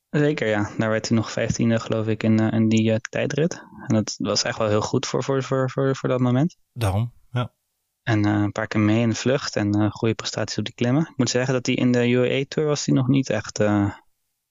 [0.10, 0.72] Zeker, ja.
[0.78, 3.54] Daar werd hij nog vijftiende, geloof ik, in, eh, in die eh, tijdrit.
[3.88, 6.58] En dat was echt wel heel goed voor, voor, voor, voor, voor dat moment.
[6.74, 7.54] Daarom, ja.
[8.04, 11.02] En eh, een paar keer mee in de vlucht en goede prestaties op die klimmen.
[11.02, 13.58] Ik moet zeggen dat hij in de UAE Tour was hij nog niet echt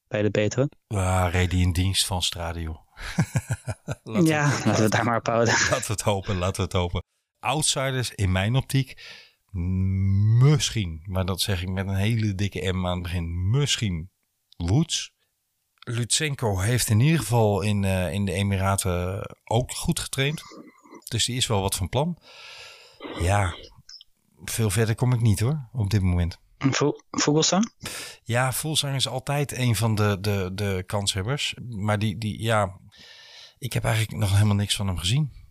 [0.09, 0.71] bij de betere.
[0.87, 2.73] Ah, reed hij in dienst van Stradio.
[4.03, 5.55] Laten ja, we- laten we het daar maar op houden.
[5.71, 7.03] Laten we het hopen, laten we het hopen.
[7.39, 9.03] Outsiders in mijn optiek,
[9.55, 14.11] misschien, maar dat zeg ik met een hele dikke M aan het begin, misschien
[14.57, 15.13] Woods.
[15.79, 20.43] Lutsenko heeft in ieder geval in, eh, in de Emiraten ook goed getraind.
[21.09, 22.19] Dus die is wel wat van plan.
[23.21, 23.55] Ja,
[24.45, 26.39] veel verder kom ik niet hoor, op dit moment.
[26.59, 27.73] Vo- Vogelsang?
[28.23, 31.55] Ja, Voelsang is altijd een van de, de, de kanshebbers.
[31.69, 32.81] Maar die, die, ja,
[33.59, 35.44] ik heb eigenlijk nog helemaal niks van hem gezien.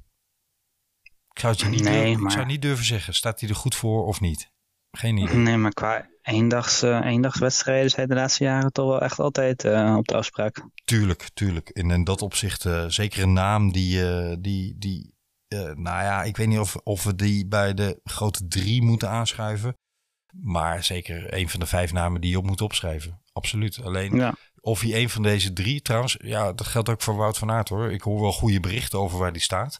[1.33, 3.55] Ik zou het je niet, Nee, durven, ik zou niet durven zeggen, staat hij er
[3.55, 4.51] goed voor of niet?
[4.91, 5.35] Geen idee.
[5.35, 10.07] Nee, maar qua eendags, eendagswedstrijden hij de laatste jaren toch wel echt altijd eh, op
[10.07, 10.65] de afspraak.
[10.85, 11.69] Tuurlijk, tuurlijk.
[11.69, 15.11] En in dat opzicht eh, zeker een naam die, eh, die, die
[15.73, 19.77] nou ja, ik weet niet of, of we die bij de grote drie moeten aanschuiven.
[20.41, 23.21] Maar zeker een van de vijf namen die je op moet opschrijven.
[23.33, 23.81] Absoluut.
[23.83, 24.33] Alleen Ja.
[24.59, 27.69] of hij een van deze drie, trouwens, ja, dat geldt ook voor Wout van Aert
[27.69, 27.91] hoor.
[27.91, 29.79] Ik hoor wel goede berichten over waar die staat.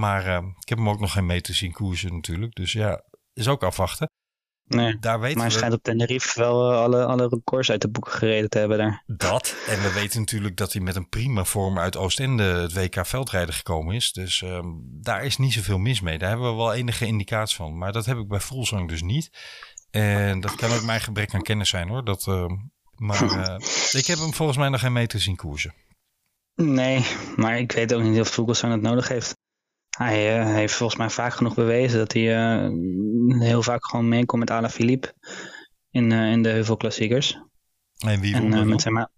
[0.00, 2.54] Maar eh, ik heb hem ook nog geen meter zien koersen natuurlijk.
[2.54, 4.10] Dus ja, is ook afwachten.
[4.64, 4.98] Nee.
[4.98, 7.90] Daar weten Maar hij we schijnt op Tenerife wel eh, alle, alle records uit de
[7.90, 9.02] boeken gereden te hebben daar.
[9.06, 9.56] dat.
[9.66, 13.54] En we weten natuurlijk dat hij met een prima vorm uit Oostende het WK veldrijden
[13.54, 14.12] gekomen is.
[14.12, 16.18] Dus ehm, daar is niet zoveel mis mee.
[16.18, 17.78] Daar hebben we wel enige indicatie van.
[17.78, 19.30] Maar dat heb ik bij Volzang dus niet.
[19.90, 22.04] En dat kan ook mijn gebrek aan kennis zijn hoor.
[22.04, 22.56] Dat, ehm,
[22.96, 23.56] maar eh,
[23.92, 25.74] ik heb hem volgens mij nog geen meter zien koersen.
[26.54, 29.38] Nee, maar ik weet ook niet of Vogelsang het nodig heeft.
[29.98, 32.70] Hij eh, heeft volgens mij vaak genoeg bewezen dat hij eh,
[33.40, 35.14] heel vaak gewoon meekomt met Alain Philippe
[35.90, 37.38] in, eh, in de heuvelklassiekers.
[37.98, 39.08] En wie En met zijn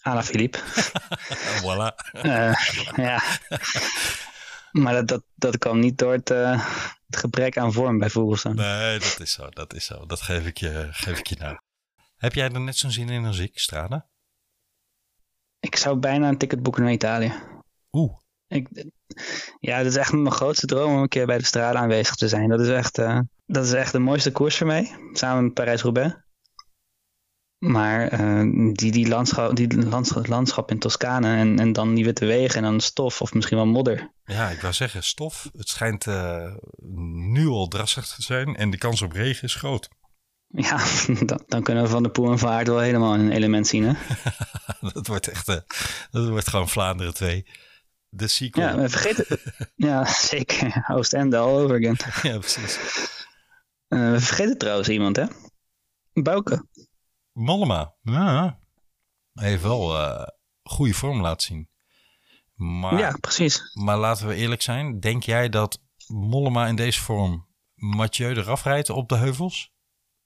[0.00, 0.58] Alain Philippe.
[1.62, 1.94] Voilà.
[2.96, 3.22] Ja.
[4.72, 8.54] Maar dat, dat, dat kwam niet door het, het gebrek aan vorm bij Vogelsang.
[8.54, 9.48] Nee, dat is zo.
[9.48, 10.06] Dat is zo.
[10.06, 11.58] Dat geef ik je, geef ik je nou.
[12.16, 14.08] Heb jij er net zo'n zin in als ik, Strada?
[15.60, 17.32] Ik zou bijna een ticket boeken naar Italië.
[17.92, 18.23] Oeh.
[18.54, 18.68] Ik,
[19.60, 22.28] ja, dat is echt mijn grootste droom om een keer bij de Strade aanwezig te
[22.28, 22.48] zijn.
[22.48, 26.14] Dat is echt, uh, dat is echt de mooiste koers voor mij, samen met Parijs-Roubaix.
[27.58, 32.26] Maar uh, die, die, landschap, die landschap, landschap in Toscane en, en dan die witte
[32.26, 34.12] wegen en dan stof of misschien wel modder.
[34.24, 35.50] Ja, ik wou zeggen stof.
[35.56, 36.54] Het schijnt uh,
[37.32, 39.88] nu al drassig te zijn en de kans op regen is groot.
[40.46, 40.84] Ja,
[41.26, 43.84] dan, dan kunnen we Van de Poel en Van Aert wel helemaal een element zien,
[43.84, 43.94] hè?
[44.92, 45.56] dat wordt echt, uh,
[46.10, 47.46] dat wordt gewoon Vlaanderen 2.
[48.16, 48.78] De sequel.
[48.80, 49.42] Ja, vergeet het.
[49.88, 50.84] ja, zeker.
[50.90, 51.96] Oostende all over again.
[52.32, 52.78] ja, precies.
[53.88, 55.24] Uh, we vergeten trouwens iemand, hè?
[56.12, 56.66] Bouke.
[57.32, 57.94] Mollema.
[58.02, 58.58] Ja.
[59.32, 60.26] Hij heeft wel uh,
[60.62, 61.68] goede vorm laten zien.
[62.54, 63.60] Maar, ja, precies.
[63.72, 65.00] Maar laten we eerlijk zijn.
[65.00, 69.72] Denk jij dat Mollema in deze vorm Mathieu eraf rijdt op de heuvels?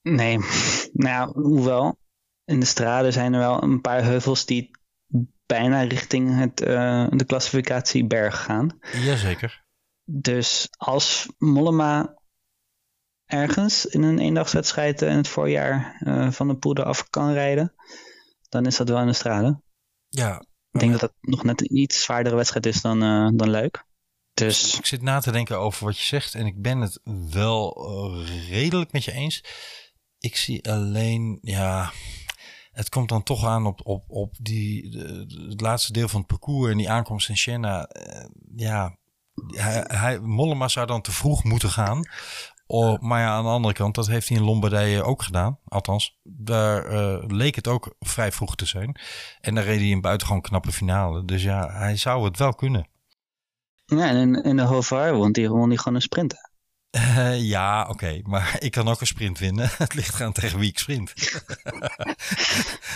[0.02, 0.38] Nee.
[0.92, 1.98] Nou ja, hoewel.
[2.44, 4.77] In de straden zijn er wel een paar heuvels die
[5.46, 8.78] bijna richting het, uh, de klassificatie berg gaan.
[8.92, 9.64] Jazeker.
[10.04, 12.16] Dus als Mollema
[13.24, 17.74] ergens in een eendagswedstrijd in het voorjaar uh, van de poeder af kan rijden,
[18.48, 19.62] dan is dat wel in de straden.
[20.08, 20.46] Ja.
[20.70, 23.84] Ik denk dat dat nog net een iets zwaardere wedstrijd is dan, uh, dan leuk.
[24.34, 24.78] Dus...
[24.78, 27.76] Ik zit na te denken over wat je zegt en ik ben het wel
[28.48, 29.44] redelijk met je eens.
[30.18, 31.92] Ik zie alleen, ja,
[32.78, 36.28] het komt dan toch aan op, op, op die, de, het laatste deel van het
[36.28, 37.88] parcours en die aankomst in Siena.
[38.06, 38.24] Uh,
[38.56, 38.96] ja,
[39.46, 42.08] hij, hij, Mollema zou dan te vroeg moeten gaan.
[42.66, 45.58] Oh, maar ja, aan de andere kant, dat heeft hij in Lombardije ook gedaan.
[45.64, 49.00] Althans, daar uh, leek het ook vrij vroeg te zijn.
[49.40, 51.24] En daar reed hij een buitengewoon knappe finale.
[51.24, 52.88] Dus ja, hij zou het wel kunnen.
[53.84, 56.34] Ja, en in, in de Hovar won hij gewoon een sprint.
[56.90, 57.90] Uh, ja, oké.
[57.90, 58.22] Okay.
[58.26, 59.70] Maar ik kan ook een sprint winnen.
[59.78, 61.14] Het ligt eraan tegen wie ik sprint.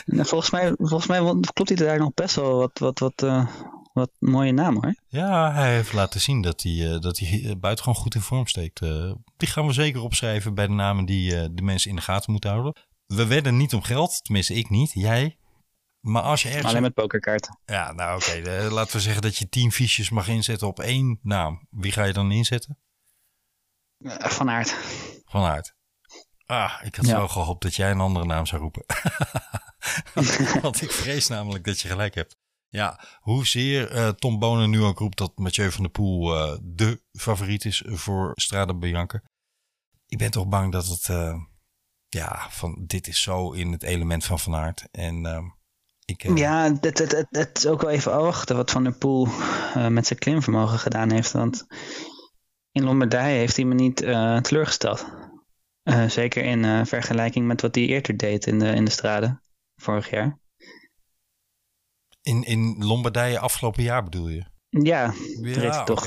[0.05, 1.18] nou, volgens, mij, volgens mij
[1.52, 3.46] klopt hij daar nog best wel wat, wat, wat, uh,
[3.92, 4.94] wat mooie naam hoor.
[5.09, 8.81] Ja, hij heeft laten zien dat hij, uh, dat hij buitengewoon goed in vorm steekt.
[9.37, 12.50] die gaan we zeker opschrijven bij de namen die de mensen in de gaten moeten
[12.50, 12.83] houden.
[13.07, 15.37] We wedden niet om geld, tenminste ik niet, jij.
[16.00, 16.66] Maar als je ergens...
[16.66, 17.59] Alleen met pokerkaarten.
[17.64, 18.38] Ja, nou oké.
[18.38, 18.68] Okay.
[18.68, 21.66] laten we zeggen dat je tien fiches mag inzetten op één naam.
[21.70, 22.78] Wie ga je dan inzetten?
[24.04, 24.76] Van Aert.
[25.24, 25.74] Van Aert.
[26.46, 27.18] Ah, ik had ja.
[27.18, 28.84] zo gehoopt dat jij een andere naam zou roepen.
[30.62, 32.36] Want ik vrees namelijk dat je gelijk hebt.
[32.68, 37.02] Ja, hoezeer uh, Tom Bonen nu ook roept dat Mathieu van der Poel uh, de
[37.12, 39.22] favoriet is voor Strade Bianca.
[40.06, 41.34] Ik ben toch bang dat het, uh,
[42.08, 44.88] ja, van dit is zo in het element van Van Aert.
[44.90, 45.54] En
[46.04, 46.36] ik...
[46.38, 49.28] ja, het, het, het, het, is ook wel even afwachten wat Van der Poel
[49.88, 51.32] met zijn klimvermogen gedaan heeft.
[51.32, 51.66] Want
[52.72, 55.06] in Lombardije heeft hij me niet uh, teleurgesteld.
[55.85, 59.42] Uh, zeker in uh, vergelijking met wat hij eerder deed in de, in de straden
[59.76, 60.38] vorig jaar.
[62.22, 64.44] In, in Lombardije afgelopen jaar bedoel je?
[64.68, 66.04] Ja, ja reed hij toch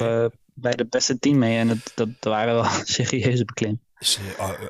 [0.53, 2.63] bij de beste team mee en dat, dat waren wel
[2.97, 3.83] serieuze beklim.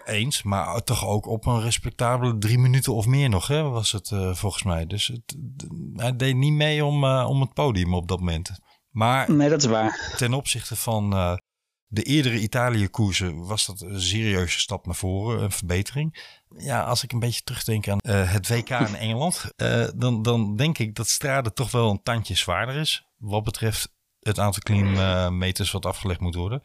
[0.05, 4.07] Eens, maar toch ook op een respectabele drie minuten of meer nog, hè, was het
[4.31, 4.85] volgens mij.
[4.85, 5.37] Dus het,
[5.93, 8.59] hij deed niet mee om, om het podium op dat moment.
[8.89, 10.13] Maar nee, dat is waar.
[10.17, 11.37] ten opzichte van
[11.87, 16.33] de eerdere Italië-koersen was dat een serieuze stap naar voren, een verbetering.
[16.57, 20.55] Ja, als ik een beetje terugdenk aan uh, het WK in Engeland, uh, dan, dan
[20.55, 23.07] denk ik dat Strade toch wel een tandje zwaarder is.
[23.17, 26.61] Wat betreft het aantal klimmeters wat afgelegd moet worden.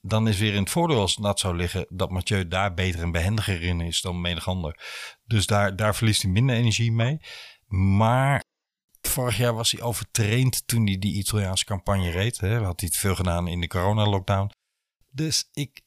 [0.00, 3.02] Dan is weer in het voordeel als het nat zou liggen dat Mathieu daar beter
[3.02, 4.80] en behendiger in is dan menig ander.
[5.24, 7.20] Dus daar, daar verliest hij minder energie mee.
[7.66, 8.44] Maar
[9.00, 12.40] Vorig jaar was hij overtraind toen hij die Italiaanse campagne reed.
[12.40, 12.58] Hè.
[12.58, 14.50] Had hij het veel gedaan in de corona-lockdown.
[15.10, 15.82] Dus ik,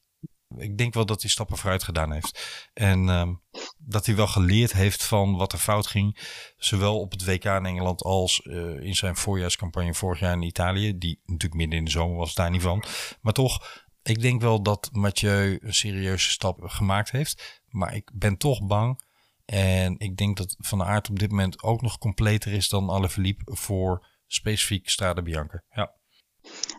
[0.56, 2.68] ik denk wel dat hij stappen vooruit gedaan heeft.
[2.72, 3.42] En um,
[3.78, 6.18] dat hij wel geleerd heeft van wat er fout ging.
[6.56, 10.98] Zowel op het WK in Engeland als uh, in zijn voorjaarscampagne vorig jaar in Italië.
[10.98, 12.84] Die natuurlijk midden in de zomer was, daar niet van.
[13.20, 17.62] Maar toch, ik denk wel dat Mathieu een serieuze stap gemaakt heeft.
[17.68, 19.00] Maar ik ben toch bang
[19.44, 22.90] en ik denk dat Van de Aert op dit moment ook nog completer is dan
[22.90, 25.62] Alaphilippe voor specifiek Strade Bianca.
[25.70, 25.94] Ja.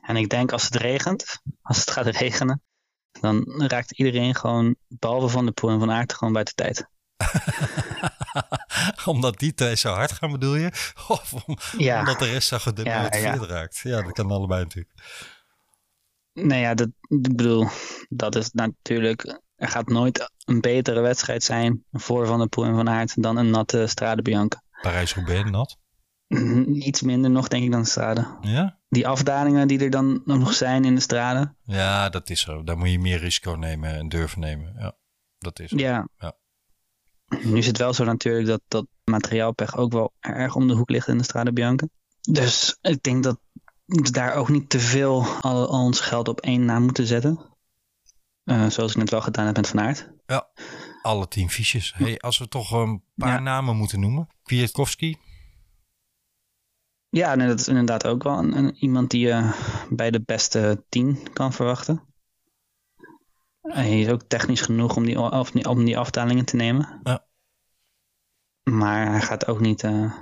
[0.01, 2.61] En ik denk als het regent, als het gaat regenen,
[3.11, 6.89] dan raakt iedereen gewoon, behalve Van de Poel en Van Aert, gewoon buiten tijd.
[9.05, 10.71] omdat die twee zo hard gaan bedoel je?
[11.07, 11.99] Of om, ja.
[11.99, 13.45] omdat de rest zo gedemotiveerd ja, ja.
[13.45, 13.77] raakt?
[13.77, 14.93] Ja, dat kan allebei natuurlijk.
[16.33, 17.67] Nou ja, dat, ik bedoel,
[18.09, 22.75] dat is natuurlijk er gaat nooit een betere wedstrijd zijn voor Van der Poel en
[22.75, 24.61] Van Aert dan een natte Strade Bianca.
[24.81, 25.77] Parijs-Roubaix nat?
[26.73, 28.37] Iets minder nog, denk ik, dan Strade.
[28.41, 28.79] Ja?
[28.89, 31.55] Die afdalingen die er dan nog zijn in de Strade.
[31.63, 32.63] Ja, dat is zo.
[32.63, 34.75] Daar moet je meer risico nemen en durven nemen.
[34.77, 34.95] Ja,
[35.37, 36.07] dat is ja.
[36.17, 36.35] ja.
[37.43, 40.89] Nu is het wel zo natuurlijk dat dat materiaalpech ook wel erg om de hoek
[40.89, 41.87] ligt in de Strade Bianca.
[42.21, 43.39] Dus ik denk dat
[43.85, 47.54] we daar ook niet te veel al, al ons geld op één naam moeten zetten.
[48.45, 50.09] Uh, zoals ik net wel gedaan heb met Van Aert.
[50.25, 50.47] Ja,
[51.01, 51.93] alle tien fiches.
[51.95, 53.39] Hey, als we toch een paar ja.
[53.39, 54.27] namen moeten noemen.
[54.43, 55.17] Kwiatkowski.
[57.09, 59.51] Ja, nee, dat is inderdaad ook wel een, een, iemand die je
[59.89, 62.03] bij de beste tien kan verwachten.
[63.61, 66.99] Hij is ook technisch genoeg om die, of, om die afdalingen te nemen.
[67.03, 67.25] Ja.
[68.63, 69.83] Maar hij gaat ook niet...
[69.83, 70.13] Uh,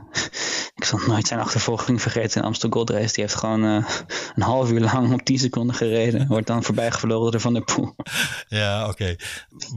[0.84, 3.14] ik zal nooit zijn achtervolging vergeten in Amsterdam Gold Race.
[3.14, 3.88] Die heeft gewoon uh,
[4.36, 6.28] een half uur lang op 10 seconden gereden.
[6.28, 7.96] Wordt dan voorbij gevlogen door Van der Poel.
[8.48, 8.92] Ja, oké.
[8.92, 9.20] Okay.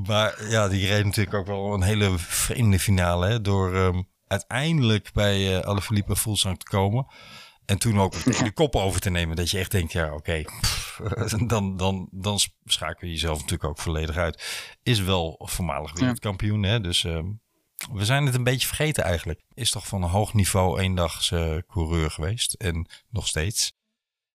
[0.06, 3.26] Maar ja, die reed natuurlijk ook wel een hele vreemde finale.
[3.26, 7.06] Hè, door um, uiteindelijk bij uh, Alaphilippe en Fuglsang te komen.
[7.64, 9.36] En toen ook de kop over te nemen.
[9.36, 10.46] Dat je echt denkt, ja oké, okay.
[11.46, 14.42] dan, dan, dan schakel je jezelf natuurlijk ook volledig uit.
[14.82, 16.80] Is wel voormalig wereldkampioen, hè.
[16.80, 17.40] Dus um,
[17.92, 19.40] we zijn het een beetje vergeten eigenlijk.
[19.54, 22.52] Is toch van een hoog niveau eendagse coureur geweest.
[22.52, 23.72] En nog steeds.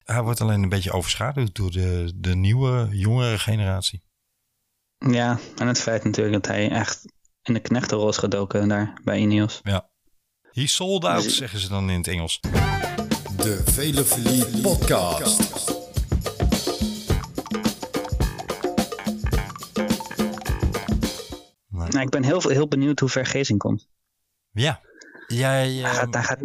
[0.03, 4.01] Hij wordt alleen een beetje overschaduwd door de, de nieuwe, jongere generatie.
[4.97, 7.05] Ja, en het feit natuurlijk dat hij echt
[7.43, 9.59] in de knechtenrol is gedoken daar bij Ineos.
[9.63, 9.89] Ja.
[10.51, 12.39] He sold out, zeggen ze dan in het Engels.
[13.37, 15.80] De Velofilie Podcast.
[21.91, 23.87] Nou, ik ben heel, heel benieuwd hoe ver Gezing komt.
[24.51, 24.81] Ja.
[25.27, 26.39] Jij, hij gaat, hij gaat,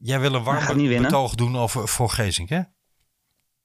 [0.00, 2.62] jij wil een warm betoog doen over, voor Gezing, hè?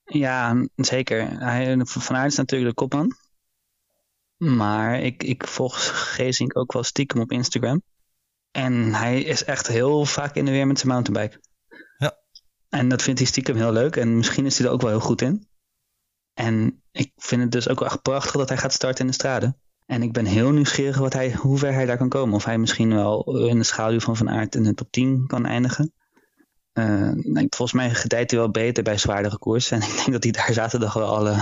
[0.04, 1.40] Ja, zeker.
[1.40, 3.16] Hij, van Aert is natuurlijk de kopman.
[4.36, 7.82] Maar ik, ik volg Gezing ook wel stiekem op Instagram.
[8.50, 11.40] En hij is echt heel vaak in de weer met zijn mountainbike.
[11.98, 12.18] Ja.
[12.68, 13.96] En dat vindt hij stiekem heel leuk.
[13.96, 15.48] En misschien is hij er ook wel heel goed in.
[16.34, 19.12] En ik vind het dus ook wel echt prachtig dat hij gaat starten in de
[19.12, 19.60] straden.
[19.90, 22.34] En ik ben heel nieuwsgierig wat hij, hoe ver hij daar kan komen.
[22.34, 25.46] Of hij misschien wel in de schaduw van Van Aert in de top 10 kan
[25.46, 25.92] eindigen.
[26.72, 27.12] Uh,
[27.48, 29.70] volgens mij gedijt hij wel beter bij zwaardere koers.
[29.70, 31.34] En ik denk dat hij daar zaterdag wel alle,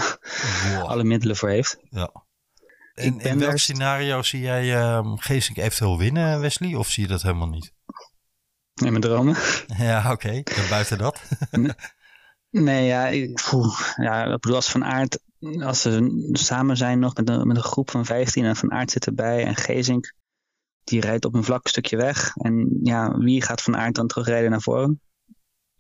[0.64, 0.84] wow.
[0.84, 1.78] alle middelen voor heeft.
[1.90, 2.10] Ja.
[2.94, 6.74] In, in welk scenario zie jij uh, Geesink eventueel winnen, Wesley?
[6.74, 7.72] Of zie je dat helemaal niet?
[8.74, 9.36] In mijn dromen.
[9.78, 10.42] Ja, oké.
[10.44, 10.68] Okay.
[10.68, 11.20] buiten dat?
[12.50, 13.40] nee, ja ik,
[13.96, 17.62] ja, ik bedoel, als Van Aert als ze samen zijn nog met een, met een
[17.62, 20.14] groep van 15 en Van Aert zit erbij en Gezink,
[20.84, 22.36] die rijdt op een vlak stukje weg.
[22.36, 25.00] En ja, wie gaat Van Aert dan terugrijden naar voren?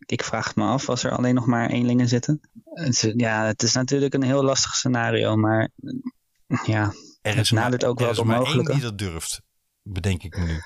[0.06, 2.40] Ik vraag het me af als er alleen nog maar eenlingen zitten.
[2.64, 5.70] Het, ja, het is natuurlijk een heel lastig scenario, maar
[6.64, 8.72] ja, er is het nadert ook wel het onmogelijke.
[8.72, 9.42] die dat durft,
[9.82, 10.60] bedenk ik me nu.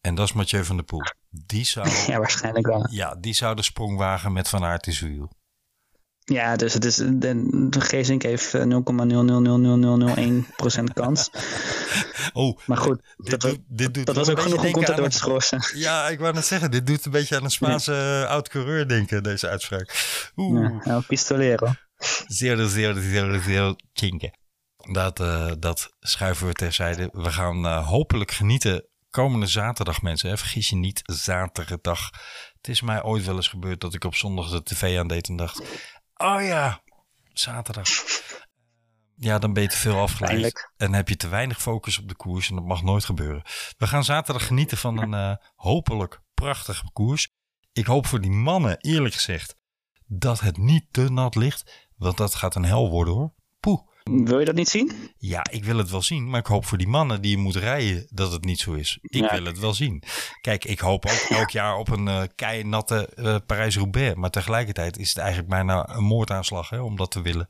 [0.00, 1.02] En dat is Mathieu van der Poel.
[1.46, 2.86] Die zou, ja, waarschijnlijk wel.
[2.90, 5.30] Ja, die zou de sprong wagen met Van Aert in zijn wiel.
[6.24, 8.58] Ja, dus het is, de, Gezink heeft 0,0000001%
[10.94, 11.30] kans.
[12.32, 15.16] Oh, maar goed, dit, dat, dit doet dat was ook genoeg om content door te
[15.16, 15.60] schorsen.
[15.80, 18.24] Ja, ik wou net zeggen, dit doet een beetje aan een Spaanse ja.
[18.24, 19.94] oud-coureur denken, deze uitspraak.
[20.36, 20.84] Oeh.
[20.84, 21.72] Ja, pistolero.
[22.26, 24.38] Zero, zero, zero, zero, chinken.
[24.92, 27.08] Dat, uh, dat schuiven we terzijde.
[27.12, 30.28] We gaan uh, hopelijk genieten komende zaterdag, mensen.
[30.28, 30.36] Hè?
[30.36, 32.10] Vergis je niet, zaterdag.
[32.56, 35.36] Het is mij ooit wel eens gebeurd dat ik op zondag de tv aandeed en
[35.36, 35.62] dacht
[36.16, 36.82] Oh ja,
[37.32, 37.88] zaterdag.
[39.16, 40.72] Ja, dan ben je te veel afgeleid.
[40.76, 42.48] En heb je te weinig focus op de koers.
[42.48, 43.42] En dat mag nooit gebeuren.
[43.76, 47.28] We gaan zaterdag genieten van een uh, hopelijk prachtige koers.
[47.72, 49.56] Ik hoop voor die mannen, eerlijk gezegd,
[50.06, 51.88] dat het niet te nat ligt.
[51.96, 53.34] Want dat gaat een hel worden hoor.
[54.10, 54.92] Wil je dat niet zien?
[55.16, 56.30] Ja, ik wil het wel zien.
[56.30, 58.98] Maar ik hoop voor die mannen die je moet rijden dat het niet zo is.
[59.02, 60.02] Ik wil het wel zien.
[60.40, 64.14] Kijk, ik hoop ook elk jaar op een uh, keinatte uh, Parijs-Roubaix.
[64.14, 67.48] Maar tegelijkertijd is het eigenlijk bijna een moordaanslag hè, om dat te willen.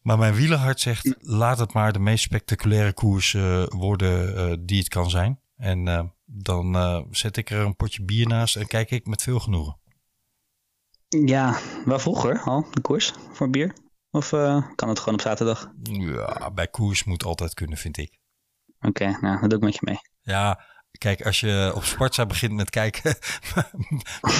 [0.00, 4.88] Maar mijn wielerhart zegt, laat het maar de meest spectaculaire koers uh, worden die het
[4.88, 5.40] kan zijn.
[5.56, 9.78] En dan zet ik er een potje bier naast en kijk ik met veel genoegen.
[11.08, 13.74] Ja, wel vroeger al, de koers voor bier.
[14.16, 15.70] Of uh, kan het gewoon op zaterdag?
[15.82, 18.18] Ja, bij koers moet altijd kunnen, vind ik.
[18.76, 19.98] Oké, okay, nou, dat doe ik met je mee.
[20.20, 20.64] Ja,
[20.98, 23.02] kijk, als je op Sparta begint met kijken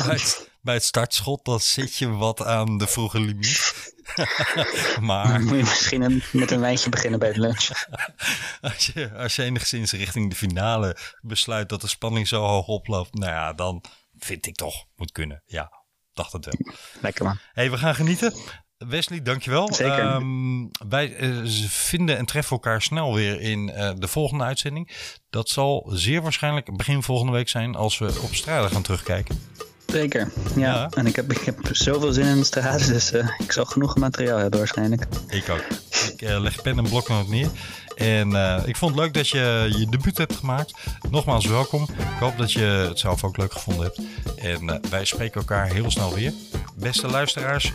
[0.04, 3.94] bij, het, bij, het, startschot, dan zit je wat aan de vroege limiet.
[5.00, 5.40] maar...
[5.40, 7.68] Moet je misschien een, met een wijntje beginnen bij de lunch.
[8.60, 13.14] als, je, als je enigszins richting de finale besluit dat de spanning zo hoog oploopt,
[13.14, 13.84] nou ja, dan
[14.18, 15.42] vind ik toch, moet kunnen.
[15.46, 15.70] Ja,
[16.12, 16.74] dacht het wel.
[17.00, 17.38] Lekker man.
[17.52, 18.34] hey, we gaan genieten.
[18.78, 19.74] Wesley, dankjewel.
[19.74, 20.14] Zeker.
[20.14, 24.90] Um, wij uh, vinden en treffen elkaar snel weer in uh, de volgende uitzending.
[25.30, 29.40] Dat zal zeer waarschijnlijk begin volgende week zijn als we op straten gaan terugkijken.
[29.86, 30.74] Zeker, ja.
[30.74, 30.90] Ja.
[30.90, 33.96] En ik heb, ik heb zoveel zin in de straat, dus eh, ik zal genoeg
[33.96, 35.06] materiaal hebben waarschijnlijk.
[35.28, 35.64] Ik ook.
[36.12, 37.50] Ik eh, leg pen en bloknoot neer.
[37.96, 40.74] En eh, ik vond het leuk dat je je debuut hebt gemaakt.
[41.10, 41.82] Nogmaals welkom.
[41.82, 44.00] Ik hoop dat je het zelf ook leuk gevonden hebt.
[44.36, 46.32] En eh, wij spreken elkaar heel snel weer.
[46.74, 47.72] Beste luisteraars,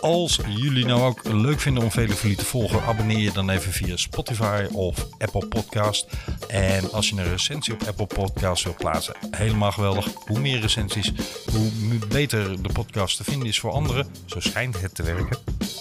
[0.00, 3.96] als jullie nou ook leuk vinden om Velofilie te volgen, abonneer je dan even via
[3.96, 6.06] Spotify of Apple Podcast.
[6.48, 10.06] En als je een recensie op Apple Podcast wilt plaatsen, helemaal geweldig.
[10.26, 11.12] Hoe meer recensies,
[11.52, 11.70] hoe
[12.08, 14.06] beter de podcast te vinden is voor anderen.
[14.26, 15.38] Zo schijnt het te werken.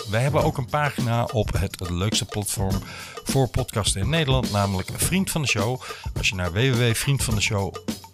[0.10, 2.82] Wij hebben ook een pagina op het leukste platform
[3.24, 5.82] voor podcasten in Nederland, namelijk Vriend van de Show.
[6.18, 8.07] Als je naar www.vriendvandeshow.nl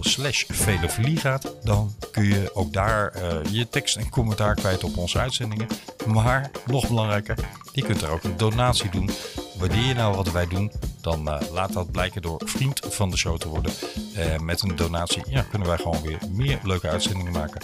[0.00, 4.96] slash velofilie gaat, dan kun je ook daar eh, je tekst en commentaar kwijt op
[4.96, 5.66] onze uitzendingen.
[6.06, 7.38] Maar nog belangrijker,
[7.72, 9.10] je kunt er ook een donatie doen.
[9.58, 13.16] Waardeer je nou wat wij doen, dan eh, laat dat blijken door vriend van de
[13.16, 13.72] show te worden.
[14.14, 17.60] Eh, met een donatie ja, kunnen wij gewoon weer meer leuke uitzendingen maken.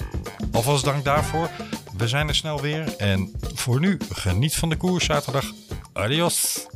[0.53, 1.51] Alvast dank daarvoor.
[1.97, 2.97] We zijn er snel weer.
[2.97, 5.53] En voor nu, geniet van de koers zaterdag.
[5.93, 6.67] Adios.